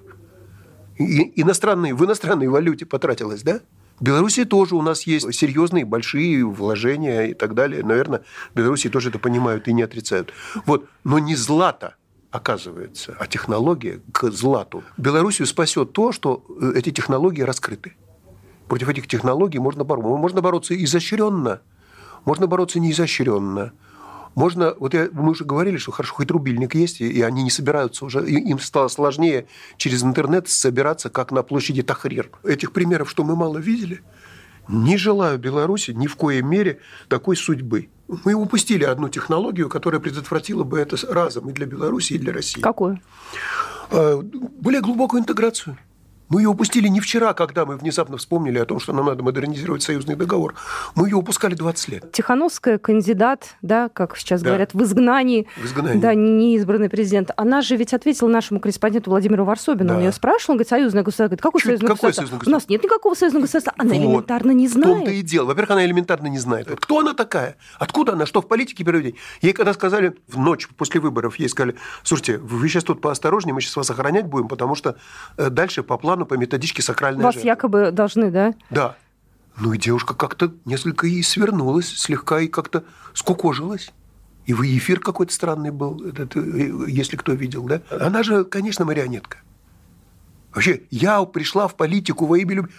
И 0.99 1.41
иностранные, 1.41 1.95
в 1.95 2.05
иностранной 2.05 2.47
валюте 2.47 2.85
потратилось, 2.85 3.41
да? 3.41 3.61
В 4.00 4.04
Беларуси 4.04 4.46
тоже 4.46 4.75
у 4.75 4.82
нас 4.82 5.08
есть 5.08 5.34
серьезные, 5.34 5.84
большие 5.84 6.46
вложения 6.46 7.25
и 7.25 7.34
так 7.34 7.56
далее. 7.56 7.84
Наверное, 7.84 8.24
в 8.54 8.58
Беларуси 8.58 8.89
тоже 8.89 9.10
это 9.10 9.20
понимают 9.20 9.68
и 9.68 9.74
не 9.74 9.82
отрицают. 9.82 10.34
Вот. 10.66 10.88
Но 11.04 11.18
не 11.20 11.36
злато 11.36 11.96
оказывается, 12.30 13.16
а 13.20 13.25
технология 13.25 14.01
к 14.12 14.30
злату. 14.30 14.84
Белоруссию 14.98 15.48
спасет 15.48 15.94
то, 15.94 16.12
что 16.12 16.44
э, 16.62 16.74
эти 16.75 16.92
технологии 16.92 17.42
раскрыты. 17.42 17.96
Против 18.68 18.89
этих 18.89 19.08
технологий 19.08 19.60
можно 19.60 19.84
бороться. 19.84 20.10
Можно 20.10 20.42
бороться 20.42 20.84
изощренно, 20.84 21.62
можно 22.25 22.48
бороться 22.48 22.80
неизощренно. 22.80 23.72
Можно, 24.38 24.75
вот 24.77 24.94
я, 24.94 25.10
мы 25.13 25.32
уже 25.32 25.46
говорили, 25.46 25.77
что 25.77 25.91
хорошо, 25.91 26.13
хоть 26.13 26.29
рубильник 26.29 26.75
есть, 26.75 27.01
и 27.01 27.24
они 27.24 27.41
не 27.41 27.50
собираются 27.50 28.06
уже, 28.06 28.24
им 28.29 28.60
стало 28.60 28.88
сложнее 28.88 29.48
через 29.77 30.03
интернет 30.03 30.48
собираться, 30.48 31.10
как 31.10 31.32
на 31.32 31.41
площади 31.41 31.82
Тахрир. 31.82 32.29
Этих 32.44 32.72
примеров, 32.72 33.10
что 33.10 33.24
мы 33.24 33.36
мало 33.36 33.58
видели, 33.58 34.01
не 34.67 34.96
желаю 34.96 35.39
Беларуси 35.39 35.89
ни 35.89 36.06
в 36.06 36.15
коей 36.15 36.44
мере 36.44 36.77
такой 37.08 37.36
судьбы. 37.36 37.89
Мы 38.08 38.36
упустили 38.36 38.84
одну 38.84 39.10
технологию, 39.10 39.70
которая 39.70 40.00
предотвратила 40.00 40.63
бы 40.63 40.77
это 40.77 40.98
разом 41.12 41.50
и 41.50 41.51
для 41.51 41.65
Беларуси, 41.65 42.13
и 42.13 42.20
для 42.20 42.32
России. 42.32 42.62
Какую? 42.62 43.01
А, 43.89 44.22
более 44.22 44.82
глубокую 44.82 45.22
интеграцию. 45.22 45.79
Мы 46.29 46.41
ее 46.41 46.50
упустили 46.50 46.88
не 46.88 47.00
вчера, 47.00 47.34
когда 47.34 47.65
мы 47.65 47.77
внезапно 47.77 48.17
вспомнили 48.17 48.60
о 48.60 48.65
том, 48.65 48.79
что 48.79 48.93
нам 48.93 49.05
надо 49.05 49.24
модернизировать 49.24 49.81
союзный 49.81 50.15
договор. 50.15 50.55
Мы 50.96 51.07
ее 51.07 51.15
упускали 51.15 51.55
20 51.55 51.88
лет. 51.89 52.12
Тихановская 52.12 52.77
кандидат, 52.77 53.55
да, 53.62 53.89
как 53.89 54.17
сейчас 54.17 54.41
да. 54.41 54.50
говорят, 54.50 54.74
в 54.74 54.84
изгнании. 54.84 55.48
В 55.55 55.65
изгнании. 55.65 56.00
Да, 56.00 56.13
неизбранный 56.13 56.89
президент. 56.89 57.31
Она 57.38 57.62
же 57.62 57.75
ведь 57.75 57.93
ответила 57.93 58.27
нашему 58.27 58.60
корреспонденту 58.60 59.10
Владимиру 59.10 59.46
Варсобину. 59.46 59.89
Да. 59.89 59.96
Он 59.96 60.01
ее 60.01 60.12
спрашивал, 60.12 60.53
он 60.53 60.57
говорит, 60.57 60.69
союзное 60.69 61.03
государство. 61.03 61.36
Говорит, 61.36 61.41
какое 61.41 61.62
союзное 61.62 61.88
какое 61.88 61.96
государство? 61.96 62.22
союзное 62.22 62.39
государство? 62.39 62.51
У 62.51 62.53
нас 62.53 62.69
нет 62.69 62.84
никакого 62.84 63.13
союзного 63.15 63.41
государства. 63.43 63.74
Она 63.77 63.93
вот. 63.93 63.98
элементарно 63.98 64.51
не 64.51 64.67
знает. 64.67 64.88
В 64.88 64.98
том-то 64.98 65.12
и 65.12 65.22
дело. 65.22 65.46
Во-первых, 65.46 65.72
она 65.72 65.86
элементарно 65.86 66.27
не 66.27 66.39
знает. 66.39 66.69
Вот 66.69 66.79
кто 66.79 67.00
она 67.00 67.13
такая? 67.13 67.55
Откуда 67.79 68.13
она? 68.13 68.25
Что 68.25 68.41
в 68.41 68.48
политике 68.48 68.84
переведение? 68.84 69.17
Ей 69.41 69.53
когда 69.53 69.74
сказали 69.74 70.15
в 70.27 70.38
ночь 70.38 70.67
после 70.67 71.00
выборов, 71.00 71.39
ей 71.39 71.50
сказали, 71.50 71.75
слушайте, 72.03 72.38
вы 72.38 72.67
сейчас 72.67 72.84
тут 72.84 73.01
поосторожнее, 73.01 73.53
мы 73.53 73.62
сейчас 73.62 73.77
вас 73.77 73.89
охранять 73.89 74.25
будем, 74.25 74.48
потому 74.48 74.75
что 74.75 74.98
э, 75.38 75.50
дальше 75.50 75.84
по 75.84 75.98
плану, 75.98 76.16
по 76.25 76.36
методичке 76.36 76.81
сакральная 76.81 77.24
Вас 77.24 77.36
жертва. 77.36 77.47
якобы 77.47 77.91
должны, 77.91 78.31
да? 78.31 78.53
Да. 78.69 78.95
Ну 79.57 79.74
и 79.74 79.77
девушка 79.77 80.13
как-то 80.13 80.53
несколько 80.65 81.07
и 81.07 81.21
свернулась, 81.24 81.88
слегка 81.88 82.39
и 82.39 82.47
как-то 82.47 82.83
скукожилась. 83.13 83.91
И 84.45 84.53
в 84.53 84.62
эфир 84.62 85.00
какой-то 85.00 85.33
странный 85.33 85.71
был, 85.71 86.01
этот, 86.05 86.38
э, 86.38 86.71
если 86.88 87.17
кто 87.17 87.33
видел, 87.33 87.63
да? 87.63 87.81
Она 87.89 88.24
же, 88.24 88.45
конечно, 88.45 88.86
марионетка. 88.86 89.39
Вообще, 90.53 90.83
я 90.89 91.24
пришла 91.25 91.67
в 91.67 91.75
политику 91.75 92.25
во 92.25 92.38
имя 92.38 92.55
любви. 92.55 92.74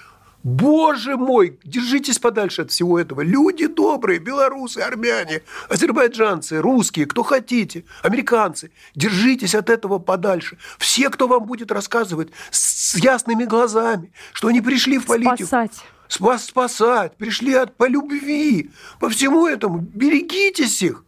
Боже 0.48 1.18
мой, 1.18 1.58
держитесь 1.62 2.18
подальше 2.18 2.62
от 2.62 2.70
всего 2.70 2.98
этого. 2.98 3.20
Люди 3.20 3.66
добрые, 3.66 4.18
белорусы, 4.18 4.78
армяне, 4.78 5.42
азербайджанцы, 5.68 6.62
русские, 6.62 7.04
кто 7.04 7.22
хотите, 7.22 7.84
американцы, 8.02 8.70
держитесь 8.94 9.54
от 9.54 9.68
этого 9.68 9.98
подальше. 9.98 10.56
Все, 10.78 11.10
кто 11.10 11.28
вам 11.28 11.44
будет 11.44 11.70
рассказывать 11.70 12.30
с 12.50 12.96
ясными 12.96 13.44
глазами, 13.44 14.10
что 14.32 14.48
они 14.48 14.62
пришли 14.62 14.96
в 14.96 15.04
политику. 15.04 15.36
Спасать. 15.36 15.84
Спас, 16.08 16.46
спасать, 16.46 17.14
пришли 17.18 17.52
от, 17.52 17.76
по 17.76 17.86
любви, 17.86 18.70
по 19.00 19.10
всему 19.10 19.46
этому. 19.46 19.80
Берегитесь 19.80 20.80
их. 20.82 21.04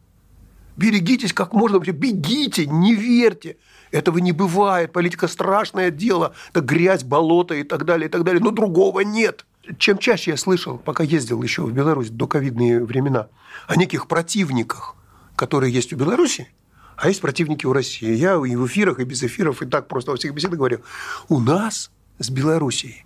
Берегитесь 0.77 1.33
как 1.33 1.55
можно, 1.55 1.79
бегите, 1.79 2.67
не 2.67 2.95
верьте. 2.95 3.57
Этого 3.91 4.19
не 4.19 4.33
бывает. 4.33 4.93
Политика– 4.93 5.27
страшное 5.29 5.91
дело. 5.91 6.35
Это 6.51 6.61
грязь, 6.61 7.03
болото 7.03 7.55
и 7.55 7.65
так 7.65 7.85
далее, 7.85 8.09
и 8.09 8.11
так 8.11 8.25
далее. 8.25 8.43
Но 8.43 8.51
другого 8.51 9.01
нет. 9.01 9.47
Чем 9.79 9.99
чаще 9.99 10.33
я 10.33 10.37
слышал, 10.37 10.79
пока 10.79 11.05
ездил 11.05 11.43
еще 11.43 11.63
в 11.63 11.73
Беларусь 11.73 12.11
до 12.11 12.27
ковидные 12.27 12.85
времена, 12.85 13.29
о 13.67 13.77
неких 13.77 14.07
противниках, 14.09 14.97
которые 15.37 15.73
есть 15.73 15.93
у 15.93 15.97
Беларуси, 15.97 16.49
а 16.97 17.09
есть 17.09 17.21
противники 17.21 17.67
у 17.67 17.73
России. 17.73 18.15
Я 18.15 18.35
и 18.35 18.57
в 18.57 18.67
эфирах, 18.67 19.01
и 19.01 19.05
без 19.05 19.23
эфиров, 19.23 19.63
и 19.63 19.67
так 19.67 19.89
просто 19.89 20.11
во 20.11 20.17
всех 20.17 20.35
беседах 20.35 20.59
говорю. 20.59 20.81
У 21.29 21.41
нас 21.41 21.91
с 22.19 22.31
Белоруссией 22.31 23.05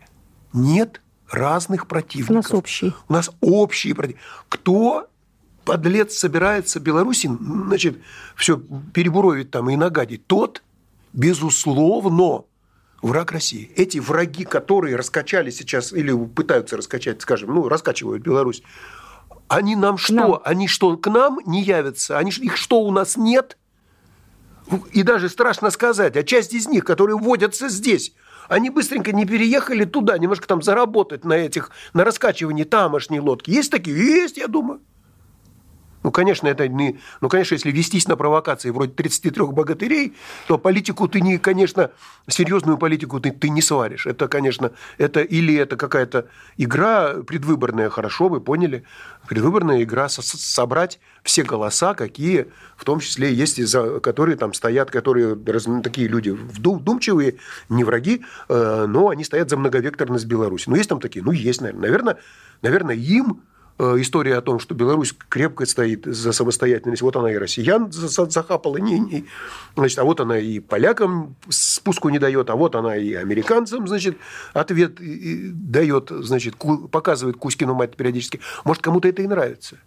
нет 0.53 1.00
разных 1.31 1.87
противников. 1.87 2.31
У 2.31 2.35
нас 2.35 2.53
общий. 2.53 2.95
У 3.09 3.12
нас 3.12 3.31
общие 3.41 3.95
противники. 3.95 4.21
Кто 4.49 5.09
подлец 5.64 6.17
собирается 6.17 6.81
Беларуси, 6.81 7.31
значит, 7.41 7.99
все 8.37 8.59
перебуровить 8.93 9.50
там 9.50 9.71
и 9.71 9.76
нагадить, 9.76 10.26
тот 10.26 10.62
безусловно, 11.14 12.44
враг 13.00 13.33
России. 13.33 13.73
Эти 13.76 13.99
враги, 13.99 14.44
которые 14.44 14.97
раскачали 14.97 15.50
сейчас 15.50 15.92
или 15.92 16.12
пытаются 16.26 16.76
раскачать, 16.76 17.23
скажем, 17.23 17.54
ну, 17.54 17.68
раскачивают 17.68 18.23
Беларусь, 18.23 18.62
они 19.49 19.76
нам 19.76 19.97
что? 19.97 20.14
Нам. 20.14 20.40
Они 20.44 20.68
что, 20.68 20.97
к 20.97 21.06
нам 21.09 21.38
не 21.47 21.62
явятся? 21.62 22.18
Они, 22.18 22.30
их 22.30 22.56
что, 22.56 22.80
у 22.80 22.90
нас 22.90 23.16
нет? 23.16 23.56
И 24.92 25.02
даже 25.02 25.28
страшно 25.28 25.71
сказать, 25.71 26.16
а 26.16 26.23
часть 26.23 26.54
из 26.54 26.66
них, 26.66 26.85
которые 26.85 27.16
водятся 27.16 27.68
здесь, 27.68 28.14
они 28.49 28.71
быстренько 28.71 29.12
не 29.12 29.26
переехали 29.26 29.85
туда, 29.85 30.16
немножко 30.16 30.49
там 30.49 30.62
заработать 30.62 31.25
на 31.25 31.35
этих, 31.35 31.71
на 31.92 32.04
раскачивании 32.04 32.64
тамошней 32.64 33.21
лодки. 33.21 33.50
Есть 33.50 33.71
такие? 33.71 33.97
Есть, 33.97 34.38
я 34.38 34.49
думаю. 34.49 34.80
Ну, 36.05 36.13
конечно, 36.13 36.47
это 36.47 36.69
не... 36.69 37.01
Ну, 37.23 37.31
конечно, 37.31 37.55
если 37.55 37.73
вестись 37.73 38.07
на 38.09 38.17
провокации 38.17 38.69
вроде 38.69 38.93
33 38.93 39.47
богатырей, 39.47 40.15
то 40.47 40.59
политику 40.59 41.09
ты 41.09 41.23
не, 41.23 41.39
конечно, 41.39 41.91
серьезную 42.29 42.77
политику 42.77 43.21
ты, 43.21 43.33
ты 43.33 43.49
не 43.49 43.63
сваришь. 43.63 44.07
Это, 44.07 44.29
конечно, 44.29 44.73
это 44.99 45.21
или 45.21 45.55
это 45.55 45.79
какая-то 45.79 46.29
игра 46.59 47.15
предвыборная, 47.15 47.89
хорошо, 47.89 48.29
вы 48.29 48.43
поняли, 48.43 48.85
предвыборная 49.27 49.83
игра 49.83 50.11
со 50.11 50.21
собрать 50.21 51.01
все 51.23 51.43
голоса, 51.43 51.95
какие, 51.95 52.49
в 52.77 52.85
том 52.85 53.01
числе 53.01 53.33
есть, 53.33 53.67
за, 53.67 53.99
которые 54.01 54.37
там 54.37 54.53
стоят, 54.53 54.91
которые 54.91 55.35
такие 55.83 56.07
люди 56.07 56.29
вдумчивые, 56.29 57.37
не 57.71 57.83
враги, 57.83 58.23
э, 58.51 58.85
но 58.87 59.09
они 59.09 59.25
стоят 59.25 59.49
за 59.49 59.57
многовекторность 59.57 60.27
Беларуси. 60.27 60.69
Ну, 60.69 60.77
есть 60.77 60.91
там 60.91 61.01
такие? 61.01 61.25
Ну, 61.25 61.33
есть, 61.33 61.63
наверное. 61.63 61.81
Наверное, 61.81 62.17
наверное 62.61 62.95
им 62.95 63.43
история 63.78 64.37
о 64.37 64.40
том, 64.40 64.61
что 64.61 64.75
Беларусь 64.75 65.14
крепко 65.28 65.66
стоит 65.66 66.04
за 66.04 66.33
самостоятельность, 66.33 67.02
вот 67.02 67.16
она 67.16 67.33
и 67.33 67.37
россиян 67.37 67.90
захапала, 67.90 68.76
не, 68.76 68.99
не, 68.99 69.26
значит, 69.76 69.99
а 69.99 70.04
вот 70.04 70.21
она 70.21 70.38
и 70.38 70.61
полякам 70.61 71.37
спуску 71.49 72.09
не 72.09 72.19
дает, 72.19 72.50
а 72.50 72.57
вот 72.57 72.76
она 72.76 72.97
и 72.97 73.14
американцам, 73.14 73.87
значит, 73.88 74.16
ответ 74.52 74.95
дает, 74.99 76.11
значит, 76.11 76.54
показывает 76.90 77.37
Кузькину 77.37 77.75
мать 77.75 77.97
периодически. 77.97 78.40
Может, 78.64 78.83
кому-то 78.83 79.09
это 79.09 79.23
и 79.23 79.26
нравится. 79.26 79.78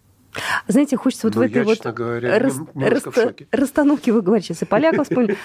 Знаете, 0.66 0.96
хочется 0.96 1.26
вот 1.26 1.36
ну, 1.36 1.42
в 1.42 1.44
этой 1.44 1.56
я, 1.56 1.64
вот 1.64 1.86
говоря, 1.94 2.38
рас, 2.38 2.54
рас, 2.74 3.04
расстановке, 3.50 4.12
вы 4.12 4.20
говорите, 4.22 4.48
сейчас 4.48 4.62
и 4.62 4.66
поляков 4.66 5.08
вспомнили, 5.08 5.38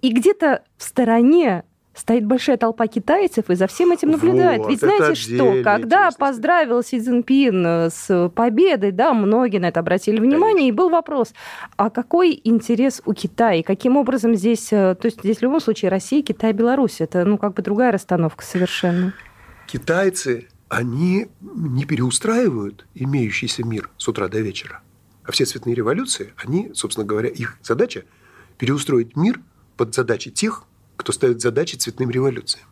и 0.00 0.12
где-то 0.12 0.62
в 0.78 0.82
стороне 0.82 1.64
стоит 1.94 2.24
большая 2.24 2.56
толпа 2.56 2.86
китайцев 2.86 3.50
и 3.50 3.54
за 3.54 3.66
всем 3.66 3.92
этим 3.92 4.10
наблюдает. 4.10 4.60
Вот, 4.60 4.70
Ведь 4.70 4.80
знаете 4.80 5.14
что, 5.14 5.62
когда 5.62 6.10
поздравил 6.10 6.82
Си 6.82 7.00
Цзиньпин 7.00 7.66
э, 7.66 7.90
с 7.90 8.30
победой, 8.34 8.92
да, 8.92 9.12
многие 9.12 9.58
на 9.58 9.66
это 9.66 9.80
обратили 9.80 10.20
внимание, 10.20 10.54
Конечно. 10.54 10.68
и 10.68 10.72
был 10.72 10.88
вопрос, 10.90 11.34
а 11.76 11.90
какой 11.90 12.40
интерес 12.44 13.02
у 13.04 13.12
Китая, 13.12 13.62
каким 13.62 13.96
образом 13.96 14.34
здесь, 14.34 14.72
э, 14.72 14.94
то 14.94 15.06
есть 15.06 15.20
здесь 15.20 15.38
в 15.38 15.42
любом 15.42 15.60
случае 15.60 15.90
Россия, 15.90 16.22
Китай, 16.22 16.52
Беларусь, 16.52 17.00
это 17.00 17.24
ну 17.24 17.38
как 17.38 17.54
бы 17.54 17.62
другая 17.62 17.92
расстановка 17.92 18.44
совершенно. 18.44 19.12
Китайцы, 19.66 20.48
они 20.68 21.28
не 21.40 21.84
переустраивают 21.84 22.86
имеющийся 22.94 23.64
мир 23.64 23.90
с 23.98 24.06
утра 24.08 24.28
до 24.28 24.40
вечера. 24.40 24.82
А 25.24 25.32
все 25.32 25.44
цветные 25.44 25.74
революции, 25.74 26.32
они, 26.36 26.70
собственно 26.74 27.06
говоря, 27.06 27.28
их 27.28 27.58
задача 27.62 28.04
переустроить 28.58 29.16
мир 29.16 29.40
под 29.76 29.94
задачи 29.94 30.30
тех, 30.30 30.64
кто 31.00 31.12
ставит 31.12 31.40
задачи 31.40 31.76
цветным 31.76 32.10
революциям. 32.10 32.66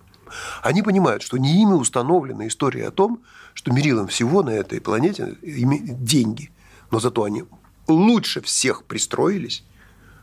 Они 0.63 0.83
понимают, 0.83 1.23
что 1.23 1.39
не 1.39 1.63
ими 1.63 1.73
установлена 1.73 2.47
история 2.47 2.89
о 2.89 2.91
том, 2.91 3.23
что 3.55 3.73
мерилом 3.73 4.07
всего 4.09 4.43
на 4.43 4.51
этой 4.51 4.81
планете 4.81 5.37
деньги. 5.43 6.51
Но 6.91 7.01
зато 7.01 7.25
они 7.25 7.45
лучше 7.87 8.43
всех 8.43 8.85
пристроились 8.85 9.65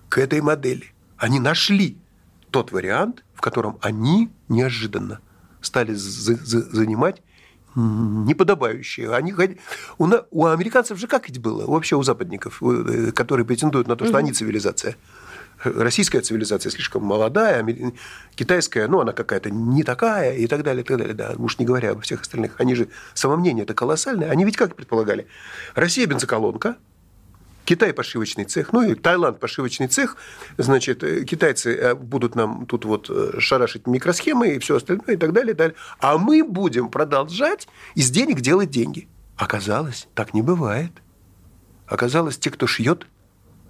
к 0.08 0.20
этой 0.20 0.42
модели. 0.42 0.94
Они 1.18 1.40
нашли 1.40 1.98
тот 2.52 2.72
вариант, 2.72 3.24
в 3.34 3.42
котором 3.42 3.80
они 3.82 4.30
неожиданно 4.48 5.20
стали 5.62 5.94
занимать 5.96 7.24
неподобающие. 7.74 9.12
Они, 9.14 9.34
у, 9.98 10.08
у 10.30 10.46
американцев 10.46 11.00
же 11.00 11.08
как 11.08 11.28
ведь 11.28 11.40
было? 11.40 11.66
Вообще 11.66 11.96
у 11.96 12.04
западников, 12.04 12.62
э, 12.62 13.12
которые 13.12 13.46
претендуют 13.46 13.88
на 13.88 13.96
то, 13.96 14.06
что 14.06 14.14
угу. 14.14 14.20
они 14.20 14.32
цивилизация– 14.32 14.96
российская 15.66 16.22
цивилизация 16.22 16.70
слишком 16.70 17.04
молодая, 17.04 17.66
китайская, 18.36 18.88
ну, 18.88 19.02
она 19.02 19.14
какая-то 19.14 19.50
не 19.50 19.84
такая, 19.84 20.36
и 20.36 20.48
так 20.48 20.64
далее, 20.64 20.84
и 20.84 20.86
так 20.86 20.98
далее. 20.98 21.14
Да, 21.14 21.34
уж 21.38 21.60
не 21.60 21.66
говоря 21.66 21.92
обо 21.92 22.02
всех 22.02 22.22
остальных. 22.22 22.60
Они 22.60 22.76
же, 22.76 22.90
самомнение 23.14 23.64
это 23.64 23.74
колоссальное. 23.74 24.30
Они 24.30 24.46
ведь 24.46 24.58
как 24.58 24.76
предполагали? 24.76 25.28
Россия 25.76 26.06
бензоколонка, 26.06 26.78
Китай 27.66 27.94
пошивочный 27.94 28.46
цех, 28.46 28.74
ну 28.74 28.84
и 28.84 28.94
Таиланд 28.94 29.40
пошивочный 29.40 29.88
цех, 29.88 30.18
значит, 30.58 31.04
э, 31.04 31.24
китайцы 31.24 31.76
э, 31.76 31.96
будут 31.96 32.36
нам 32.36 32.68
тут 32.68 32.86
вот 32.86 33.10
э, 33.10 33.40
шарашить 33.40 33.88
микросхемы 33.88 34.50
и 34.50 34.60
все 34.60 34.76
остальное 34.76 35.16
и 35.16 35.18
так 35.18 35.34
далее, 35.34 35.54
и 35.54 35.58
далее. 35.58 35.76
А 36.00 36.20
мы 36.20 36.44
будем 36.44 36.90
продолжать 36.90 37.68
из 37.96 38.12
денег 38.12 38.42
делать 38.42 38.70
деньги. 38.70 39.08
Оказалось, 39.36 40.08
так 40.14 40.36
не 40.36 40.44
бывает. 40.44 40.92
Оказалось, 41.88 42.38
те, 42.38 42.52
кто 42.52 42.68
шьет, 42.68 43.08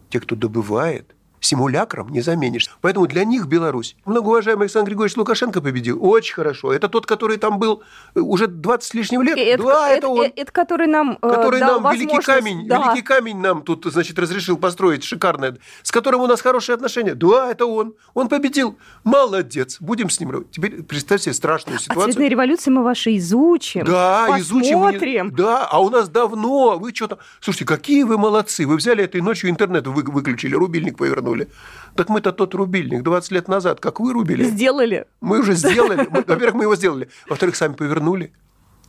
те, 0.09 0.19
кто 0.19 0.35
добывает, 0.35 1.15
симулякром 1.45 2.09
не 2.09 2.21
заменишь. 2.21 2.69
Поэтому 2.81 3.07
для 3.07 3.23
них 3.23 3.47
Беларусь. 3.47 3.95
Многоуважаемый 4.05 4.65
Александр 4.65 4.89
Григорьевич 4.89 5.17
Лукашенко 5.17 5.61
победил. 5.61 6.03
Очень 6.03 6.35
хорошо. 6.35 6.73
Это 6.73 6.89
тот, 6.89 7.05
который 7.05 7.37
там 7.37 7.59
был 7.59 7.83
э, 8.15 8.19
уже 8.19 8.47
20 8.47 8.83
с 8.83 8.93
лишним 8.93 9.21
лет. 9.21 9.37
Это, 9.37 9.63
да, 9.63 9.89
это, 9.89 9.97
это 9.97 10.07
он. 10.07 10.31
Это 10.35 10.51
который 10.51 10.87
нам 10.87 11.17
э, 11.21 11.29
Который 11.29 11.59
дал 11.59 11.79
нам 11.79 11.93
великий 11.93 12.19
камень, 12.19 12.67
да. 12.67 12.83
великий 12.83 13.01
камень 13.01 13.37
нам 13.37 13.61
тут, 13.61 13.85
значит, 13.85 14.17
разрешил 14.19 14.57
построить 14.57 15.03
шикарное, 15.03 15.57
с 15.83 15.91
которым 15.91 16.21
у 16.21 16.27
нас 16.27 16.41
хорошие 16.41 16.73
отношения. 16.73 17.15
Да, 17.15 17.51
это 17.51 17.65
он. 17.65 17.95
Он 18.13 18.27
победил. 18.27 18.77
Молодец. 19.03 19.77
Будем 19.79 20.09
с 20.09 20.19
ним 20.19 20.45
Теперь 20.51 20.83
представьте 20.83 21.25
себе 21.25 21.33
страшную 21.33 21.77
а 21.77 21.79
ситуацию. 21.79 22.03
А 22.03 22.05
цветные 22.05 22.29
революции 22.29 22.71
мы 22.71 22.83
ваши 22.83 23.15
изучим. 23.17 23.85
Да, 23.85 24.25
посмотрим. 24.27 25.27
изучим. 25.27 25.35
Да, 25.35 25.65
а 25.65 25.79
у 25.79 25.89
нас 25.89 26.09
давно. 26.09 26.77
Вы 26.79 26.93
что-то... 26.93 27.19
Слушайте, 27.39 27.65
какие 27.65 28.03
вы 28.03 28.17
молодцы. 28.17 28.65
Вы 28.65 28.75
взяли 28.77 29.03
этой 29.03 29.21
ночью 29.21 29.49
интернет 29.49 29.85
выключили, 29.87 30.55
рубильник 30.55 30.97
повернули 30.97 31.34
вернули. 31.35 31.47
Так 31.95 32.09
мы-то 32.09 32.31
тот 32.31 32.53
рубильник 32.55 33.03
20 33.03 33.31
лет 33.31 33.47
назад, 33.47 33.79
как 33.79 33.99
вырубили. 33.99 34.43
Сделали. 34.43 35.05
Мы 35.21 35.39
уже 35.39 35.53
сделали. 35.53 36.07
Во-первых, 36.09 36.55
мы 36.55 36.63
его 36.63 36.75
сделали. 36.75 37.09
Во-вторых, 37.29 37.55
сами 37.55 37.73
повернули. 37.73 38.31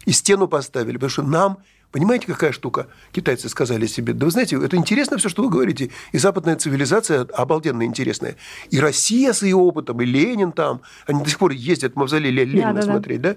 И 0.06 0.12
стену 0.12 0.48
поставили. 0.48 0.94
Потому 0.94 1.10
что 1.10 1.22
нам 1.22 1.58
Понимаете, 1.92 2.26
какая 2.26 2.52
штука? 2.52 2.88
Китайцы 3.12 3.48
сказали 3.48 3.86
себе, 3.86 4.12
да 4.12 4.26
вы 4.26 4.32
знаете, 4.32 4.56
это 4.56 4.76
интересно 4.76 5.16
все, 5.18 5.28
что 5.28 5.42
вы 5.42 5.48
говорите. 5.48 5.90
И 6.12 6.18
западная 6.18 6.56
цивилизация 6.56 7.22
обалденно 7.32 7.84
интересная. 7.84 8.36
И 8.70 8.80
Россия 8.80 9.32
с 9.32 9.42
ее 9.42 9.56
опытом, 9.56 10.00
и 10.02 10.04
Ленин 10.04 10.52
там. 10.52 10.82
Они 11.06 11.22
до 11.22 11.30
сих 11.30 11.38
пор 11.38 11.52
ездят 11.52 11.94
в 11.94 11.96
мавзолей 11.96 12.30
Ленина 12.30 12.74
да, 12.74 12.80
да, 12.80 12.82
смотреть, 12.82 13.20
да. 13.22 13.36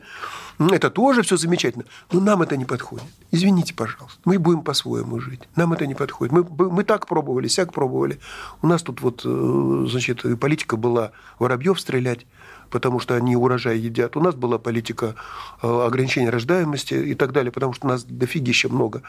да? 0.59 0.75
Это 0.75 0.89
тоже 0.89 1.21
все 1.21 1.38
замечательно. 1.38 1.85
Но 2.12 2.19
нам 2.19 2.41
это 2.41 2.57
не 2.57 2.65
подходит. 2.65 3.05
Извините, 3.31 3.73
пожалуйста. 3.73 4.19
Мы 4.25 4.39
будем 4.39 4.62
по-своему 4.62 5.19
жить. 5.19 5.41
Нам 5.55 5.73
это 5.73 5.85
не 5.88 5.95
подходит. 5.95 6.33
Мы, 6.33 6.43
мы 6.69 6.83
так 6.83 7.07
пробовали, 7.07 7.47
сяк 7.47 7.71
пробовали. 7.71 8.19
У 8.62 8.67
нас 8.67 8.81
тут 8.81 9.01
вот, 9.01 9.21
э, 9.23 9.85
значит, 9.89 10.23
политика 10.39 10.75
была 10.75 11.12
Воробьев 11.38 11.79
стрелять, 11.79 12.25
потому 12.69 12.99
что 12.99 13.15
они 13.15 13.36
урожай 13.36 13.77
едят. 13.77 14.15
У 14.17 14.21
нас 14.21 14.36
была 14.36 14.58
политика 14.58 15.15
э, 15.62 15.67
ограничения 15.67 16.29
рождаемости 16.29 16.93
и 16.93 17.15
так 17.15 17.32
далее, 17.32 17.51
потому 17.51 17.73
что 17.73 17.88
у 17.88 17.89
нас 17.89 18.03
дофигища 18.03 18.69
много 18.69 19.01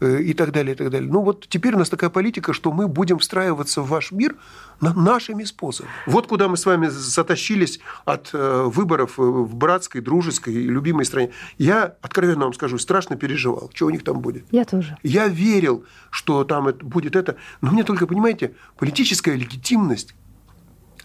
э, 0.00 0.22
и 0.22 0.34
так 0.34 0.52
далее, 0.52 0.74
и 0.74 0.76
так 0.76 0.90
далее. 0.90 1.10
Ну 1.10 1.22
вот 1.22 1.46
теперь 1.48 1.74
у 1.74 1.78
нас 1.78 1.88
такая 1.88 2.10
политика, 2.10 2.52
что 2.52 2.72
мы 2.72 2.88
будем 2.88 3.18
встраиваться 3.18 3.82
в 3.82 3.88
ваш 3.88 4.12
мир 4.12 4.36
нашими 4.80 5.44
способами. 5.44 5.92
Вот 6.06 6.26
куда 6.26 6.48
мы 6.48 6.56
с 6.56 6.66
вами 6.66 6.88
затащились 6.88 7.80
от 8.04 8.30
э, 8.32 8.62
выборов 8.64 9.18
в 9.18 9.54
братской, 9.54 10.00
дружеской 10.00 10.54
и 10.54 10.68
любимой 10.68 11.04
стране. 11.04 11.30
Я, 11.58 11.96
откровенно 12.00 12.44
вам 12.44 12.54
скажу, 12.54 12.78
страшно 12.78 13.16
переживал, 13.16 13.70
что 13.74 13.86
у 13.86 13.90
них 13.90 14.04
там 14.04 14.20
будет. 14.20 14.44
Я 14.50 14.64
тоже. 14.64 14.96
Я 15.02 15.28
верил, 15.28 15.84
что 16.10 16.44
там 16.44 16.72
будет 16.80 17.16
это. 17.16 17.36
Но 17.60 17.70
мне 17.70 17.84
только, 17.84 18.06
понимаете, 18.06 18.54
политическая 18.78 19.34
легитимность 19.34 20.14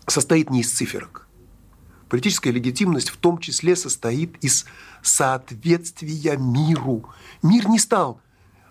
состоит 0.07 0.49
не 0.49 0.61
из 0.61 0.71
циферок. 0.71 1.24
Политическая 2.15 2.51
легитимность 2.51 3.09
в 3.09 3.17
том 3.17 3.39
числе 3.39 3.75
состоит 3.75 4.37
из 4.39 4.65
соответствия 5.01 6.37
миру. 6.37 7.09
Мир 7.43 7.67
не 7.67 7.77
стал 7.77 8.21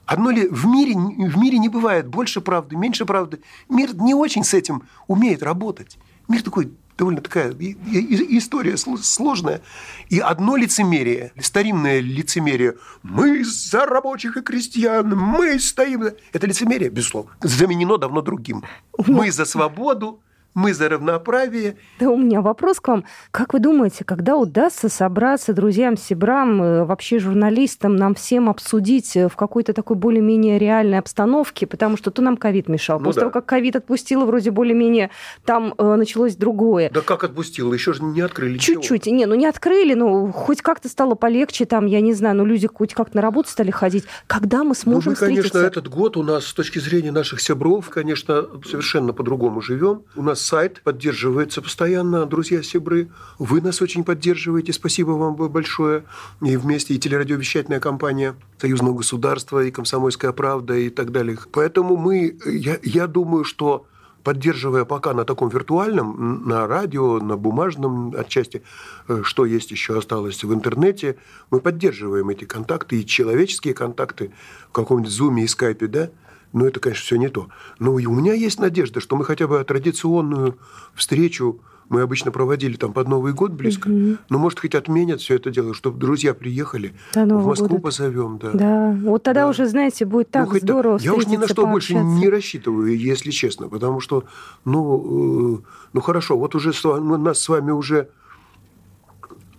Одно 0.06 0.30
ли 0.30 0.48
в 0.48 0.64
мире, 0.64 0.94
в 0.94 1.36
мире 1.36 1.58
не 1.58 1.68
бывает 1.68 2.08
больше 2.08 2.40
правды, 2.40 2.74
меньше 2.74 3.04
правды. 3.04 3.40
Мир 3.68 3.94
не 3.96 4.14
очень 4.14 4.44
с 4.44 4.54
этим 4.54 4.84
умеет 5.08 5.42
работать. 5.42 5.98
Мир 6.26 6.42
такой 6.42 6.72
довольно 6.96 7.20
такая 7.20 7.52
история 7.52 8.78
сложная. 8.78 9.60
И 10.08 10.20
одно 10.20 10.56
лицемерие, 10.56 11.32
старинное 11.38 12.00
лицемерие, 12.00 12.76
мы 13.02 13.44
за 13.44 13.84
рабочих 13.84 14.38
и 14.38 14.40
крестьян, 14.40 15.06
мы 15.14 15.58
стоим. 15.58 16.04
Это 16.32 16.46
лицемерие, 16.46 16.88
безусловно, 16.88 17.32
заменено 17.42 17.98
давно 17.98 18.22
другим. 18.22 18.62
Мы 18.96 19.30
за 19.30 19.44
свободу, 19.44 20.22
мы 20.54 20.72
за 20.72 20.88
равноправие. 20.88 21.76
Да 21.98 22.10
у 22.10 22.16
меня 22.16 22.40
вопрос 22.40 22.80
к 22.80 22.88
вам. 22.88 23.04
Как 23.30 23.52
вы 23.52 23.58
думаете, 23.58 24.04
когда 24.04 24.36
удастся 24.36 24.88
собраться 24.88 25.52
друзьям, 25.52 25.96
сибрам, 25.96 26.62
э, 26.62 26.84
вообще 26.84 27.18
журналистам, 27.18 27.96
нам 27.96 28.14
всем 28.14 28.48
обсудить 28.48 29.16
э, 29.16 29.28
в 29.28 29.36
какой-то 29.36 29.72
такой 29.72 29.96
более-менее 29.96 30.58
реальной 30.58 30.98
обстановке? 30.98 31.66
Потому 31.66 31.96
что 31.96 32.10
то 32.10 32.22
нам 32.22 32.36
ковид 32.36 32.68
мешал. 32.68 33.00
Ну, 33.00 33.06
После 33.06 33.20
да. 33.20 33.20
того, 33.22 33.32
как 33.32 33.46
ковид 33.46 33.76
отпустило, 33.76 34.24
вроде 34.24 34.50
более-менее 34.50 35.10
там 35.44 35.74
э, 35.76 35.94
началось 35.96 36.36
другое. 36.36 36.90
Да 36.90 37.00
как 37.00 37.24
отпустило? 37.24 37.74
Еще 37.74 37.92
же 37.92 38.04
не 38.04 38.20
открыли 38.20 38.58
Чуть-чуть. 38.58 39.06
Не, 39.06 39.26
ну 39.26 39.34
не 39.34 39.46
открыли, 39.46 39.94
но 39.94 40.30
хоть 40.30 40.62
как-то 40.62 40.88
стало 40.88 41.16
полегче, 41.16 41.64
там, 41.64 41.86
я 41.86 42.00
не 42.00 42.12
знаю, 42.14 42.36
ну 42.36 42.44
люди 42.44 42.68
хоть 42.68 42.94
как-то 42.94 43.16
на 43.16 43.22
работу 43.22 43.48
стали 43.48 43.70
ходить. 43.70 44.04
Когда 44.26 44.62
мы 44.62 44.74
сможем 44.74 45.12
ну, 45.12 45.18
мы, 45.20 45.26
конечно, 45.26 45.44
встретиться? 45.44 45.66
этот 45.66 45.88
год 45.88 46.16
у 46.16 46.22
нас 46.22 46.46
с 46.46 46.54
точки 46.54 46.78
зрения 46.78 47.10
наших 47.10 47.40
сябров, 47.40 47.90
конечно, 47.90 48.46
совершенно 48.64 49.12
по-другому 49.12 49.60
живем. 49.60 50.02
У 50.14 50.22
нас 50.22 50.43
сайт 50.44 50.82
поддерживается 50.82 51.62
постоянно, 51.62 52.26
друзья 52.26 52.62
Сибры. 52.62 53.10
Вы 53.38 53.60
нас 53.60 53.80
очень 53.80 54.04
поддерживаете, 54.04 54.72
спасибо 54.72 55.12
вам 55.12 55.34
большое. 55.34 56.04
И 56.42 56.56
вместе 56.56 56.94
и 56.94 56.98
телерадиовещательная 56.98 57.80
компания 57.80 58.36
Союзного 58.58 58.98
государства, 58.98 59.64
и 59.64 59.70
Комсомольская 59.70 60.32
правда, 60.32 60.74
и 60.74 60.90
так 60.90 61.10
далее. 61.12 61.38
Поэтому 61.52 61.96
мы, 61.96 62.36
я, 62.46 62.78
я 62.82 63.06
думаю, 63.06 63.44
что 63.44 63.86
поддерживая 64.22 64.84
пока 64.84 65.12
на 65.12 65.24
таком 65.24 65.48
виртуальном, 65.48 66.42
на 66.46 66.66
радио, 66.66 67.20
на 67.20 67.36
бумажном 67.36 68.14
отчасти, 68.16 68.62
э, 69.08 69.20
что 69.22 69.44
есть 69.44 69.70
еще 69.70 69.98
осталось 69.98 70.42
в 70.42 70.52
интернете, 70.52 71.16
мы 71.50 71.60
поддерживаем 71.60 72.30
эти 72.30 72.44
контакты, 72.44 73.00
и 73.00 73.06
человеческие 73.06 73.74
контакты 73.74 74.32
в 74.68 74.72
каком-нибудь 74.72 75.12
зуме 75.12 75.44
и 75.44 75.46
скайпе, 75.46 75.86
да, 75.86 76.10
но 76.54 76.66
это, 76.66 76.80
конечно, 76.80 77.04
все 77.04 77.16
не 77.16 77.28
то. 77.28 77.48
Но 77.78 77.98
и 77.98 78.06
у 78.06 78.14
меня 78.14 78.32
есть 78.32 78.58
надежда, 78.58 79.00
что 79.00 79.16
мы 79.16 79.24
хотя 79.24 79.46
бы 79.46 79.62
традиционную 79.64 80.56
встречу 80.94 81.60
мы 81.90 82.00
обычно 82.00 82.30
проводили 82.30 82.76
там 82.76 82.94
под 82.94 83.08
Новый 83.08 83.34
год 83.34 83.52
близко. 83.52 83.88
Угу. 83.88 84.16
Но, 84.30 84.38
может, 84.38 84.58
хоть 84.58 84.74
отменят 84.74 85.20
все 85.20 85.34
это 85.34 85.50
дело, 85.50 85.74
чтобы 85.74 85.98
друзья 85.98 86.32
приехали. 86.32 86.94
До 87.12 87.26
в 87.26 87.46
Москву 87.46 87.68
года. 87.68 87.82
позовем, 87.82 88.38
да. 88.38 88.52
Да, 88.52 88.98
вот 89.02 89.22
тогда 89.22 89.42
да. 89.42 89.48
уже, 89.48 89.66
знаете, 89.66 90.06
будет 90.06 90.30
так 90.30 90.50
ну, 90.50 90.58
здорово 90.58 90.98
Я 90.98 91.12
уже 91.12 91.28
ни 91.28 91.36
на 91.36 91.46
что 91.46 91.66
больше 91.66 91.94
не 91.94 92.30
рассчитываю, 92.30 92.98
если 92.98 93.30
честно, 93.30 93.68
потому 93.68 94.00
что, 94.00 94.24
ну, 94.64 95.58
э, 95.58 95.62
ну 95.92 96.00
хорошо, 96.00 96.38
вот 96.38 96.54
уже 96.54 96.72
у 96.84 97.00
нас 97.18 97.38
с 97.40 97.48
вами 97.50 97.70
уже 97.70 98.08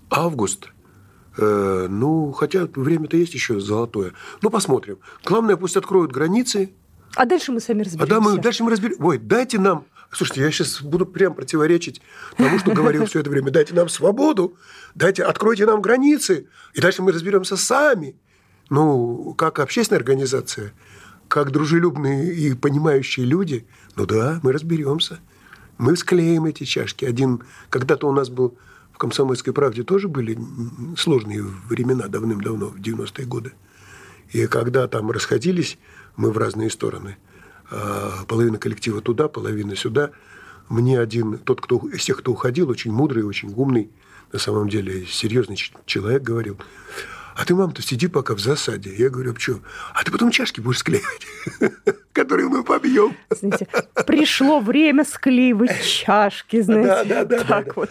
август, 0.10 0.70
э, 1.38 1.88
ну, 1.90 2.32
хотя 2.32 2.68
время-то 2.74 3.18
есть 3.18 3.36
еще 3.36 3.60
золотое. 3.60 4.14
Ну, 4.42 4.50
посмотрим. 4.50 4.98
Главное, 5.24 5.58
пусть 5.58 5.78
откроют 5.78 6.12
границы, 6.12 6.74
а 7.16 7.26
дальше 7.26 7.52
мы 7.52 7.60
сами 7.60 7.84
разберемся. 7.84 8.16
А 8.16 8.20
да, 8.20 8.22
мы, 8.22 8.38
дальше 8.38 8.64
мы 8.64 8.72
разберемся. 8.72 9.04
Ой, 9.04 9.18
дайте 9.18 9.60
нам... 9.60 9.86
Слушайте, 10.12 10.42
я 10.42 10.52
сейчас 10.52 10.82
буду 10.82 11.06
прям 11.06 11.34
противоречить 11.34 12.02
тому, 12.38 12.60
что 12.60 12.72
говорил 12.72 13.06
все 13.06 13.20
это 13.20 13.30
время. 13.30 13.52
Дайте 13.52 13.74
нам 13.74 13.90
свободу, 13.90 14.56
дайте, 14.94 15.24
откройте 15.24 15.66
нам 15.66 15.82
границы, 15.82 16.48
и 16.74 16.80
дальше 16.80 17.02
мы 17.02 17.12
разберемся 17.12 17.58
сами. 17.58 18.16
Ну, 18.70 19.34
как 19.38 19.60
общественная 19.60 20.00
организация, 20.00 20.74
как 21.28 21.52
дружелюбные 21.52 22.34
и 22.34 22.54
понимающие 22.54 23.26
люди, 23.26 23.68
ну 23.96 24.06
да, 24.06 24.40
мы 24.44 24.54
разберемся. 24.54 25.20
Мы 25.78 25.98
склеим 25.98 26.46
эти 26.46 26.64
чашки. 26.64 27.04
Один, 27.04 27.44
когда-то 27.70 28.08
у 28.08 28.14
нас 28.14 28.30
был 28.30 28.58
в 28.94 28.98
«Комсомольской 28.98 29.52
правде» 29.52 29.84
тоже 29.84 30.08
были 30.08 30.38
сложные 30.98 31.44
времена 31.44 32.08
давным-давно, 32.08 32.68
в 32.68 32.80
90-е 32.80 33.26
годы. 33.26 33.52
И 34.32 34.48
когда 34.48 34.88
там 34.88 35.12
расходились 35.12 35.78
мы 36.18 36.32
в 36.32 36.38
разные 36.38 36.70
стороны. 36.70 37.18
А, 37.70 38.26
половина 38.28 38.58
коллектива 38.58 39.02
туда, 39.02 39.28
половина 39.28 39.76
сюда. 39.76 40.12
Мне 40.70 41.00
один, 41.00 41.38
тот, 41.38 41.62
кто 41.62 41.78
из 41.90 42.04
тех, 42.04 42.18
кто 42.18 42.32
уходил, 42.32 42.70
очень 42.70 42.92
мудрый, 42.92 43.24
очень 43.24 43.54
умный, 43.54 43.90
на 44.32 44.40
самом 44.40 44.70
деле 44.70 45.06
серьезный 45.06 45.58
человек 45.86 46.24
говорил, 46.24 46.58
а 47.36 47.44
ты, 47.44 47.54
мам-то, 47.54 47.82
сиди 47.82 48.08
пока 48.08 48.34
в 48.34 48.40
засаде. 48.40 48.96
Я 48.96 49.10
говорю, 49.10 49.34
а 49.34 49.40
что? 49.40 49.60
А 49.94 50.04
ты 50.06 50.12
потом 50.12 50.32
чашки 50.32 50.62
будешь 50.62 50.78
склеивать, 50.78 51.28
которые 52.14 52.48
мы 52.48 52.64
побьем. 52.64 53.14
Пришло 54.08 54.62
время 54.62 55.04
склеивать 55.04 55.84
чашки, 55.84 56.62
знаете. 56.62 57.10
Да, 57.10 57.26
да, 57.26 57.38
да. 57.38 57.44
Так 57.44 57.76
вот. 57.76 57.90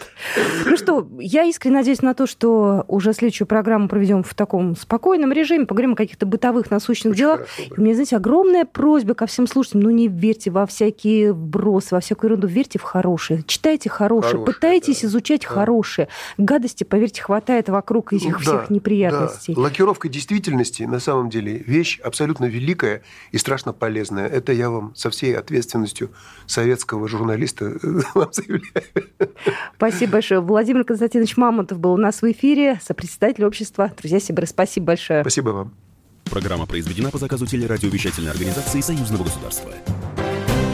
Ну 0.65 0.75
что, 0.77 1.07
я 1.19 1.43
искренне 1.43 1.77
надеюсь 1.77 2.01
на 2.01 2.15
то, 2.15 2.25
что 2.25 2.85
уже 2.87 3.13
следующую 3.13 3.47
программу 3.47 3.87
проведем 3.87 4.23
в 4.23 4.33
таком 4.33 4.75
спокойном 4.75 5.31
режиме, 5.31 5.67
поговорим 5.67 5.93
о 5.93 5.95
каких-то 5.95 6.25
бытовых 6.25 6.71
насущных 6.71 7.15
делах. 7.15 7.45
У 7.77 7.81
меня, 7.81 7.93
знаете, 7.93 8.15
огромная 8.15 8.65
просьба 8.65 9.13
ко 9.13 9.27
всем 9.27 9.45
слушателям, 9.45 9.83
ну 9.83 9.89
не 9.91 10.07
верьте 10.07 10.49
во 10.49 10.65
всякие 10.65 11.33
вбросы, 11.33 11.93
во 11.93 12.01
всякую 12.01 12.31
ерунду, 12.31 12.47
верьте 12.47 12.79
в 12.79 12.81
хорошее, 12.83 13.43
читайте 13.45 13.89
хорошее, 13.89 14.43
пытайтесь 14.43 15.05
изучать 15.05 15.45
хорошее. 15.45 16.07
Гадости, 16.39 16.83
поверьте, 16.83 17.21
хватает 17.21 17.69
вокруг 17.69 18.11
этих 18.11 18.39
всех 18.39 18.71
неприятностей 18.71 19.34
новостей. 19.35 19.55
Лакировка 19.55 20.09
действительности 20.09 20.83
на 20.83 20.99
самом 20.99 21.29
деле 21.29 21.59
вещь 21.59 21.99
абсолютно 21.99 22.45
великая 22.45 23.03
и 23.31 23.37
страшно 23.37 23.73
полезная. 23.73 24.27
Это 24.27 24.51
я 24.53 24.69
вам 24.69 24.95
со 24.95 25.09
всей 25.09 25.35
ответственностью 25.37 26.11
советского 26.45 27.07
журналиста 27.07 27.77
вам 28.13 28.29
заявляю. 28.31 28.63
Спасибо 29.75 30.13
большое. 30.13 30.39
Владимир 30.41 30.83
Константинович 30.83 31.37
Мамонтов 31.37 31.79
был 31.79 31.93
у 31.93 31.97
нас 31.97 32.21
в 32.21 32.31
эфире, 32.31 32.79
сопредседатель 32.83 33.45
общества. 33.45 33.91
Друзья 33.97 34.19
Сибиры, 34.19 34.47
спасибо 34.47 34.87
большое. 34.87 35.21
Спасибо 35.21 35.49
вам. 35.49 35.73
Программа 36.25 36.65
произведена 36.65 37.11
по 37.11 37.17
заказу 37.17 37.45
телерадиовещательной 37.45 38.31
организации 38.31 38.81
Союзного 38.81 39.23
государства. 39.23 39.71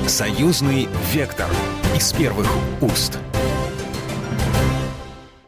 Союзный 0.08 0.88
вектор 1.14 1.48
из 1.96 2.12
первых 2.14 2.48
уст. 2.82 3.20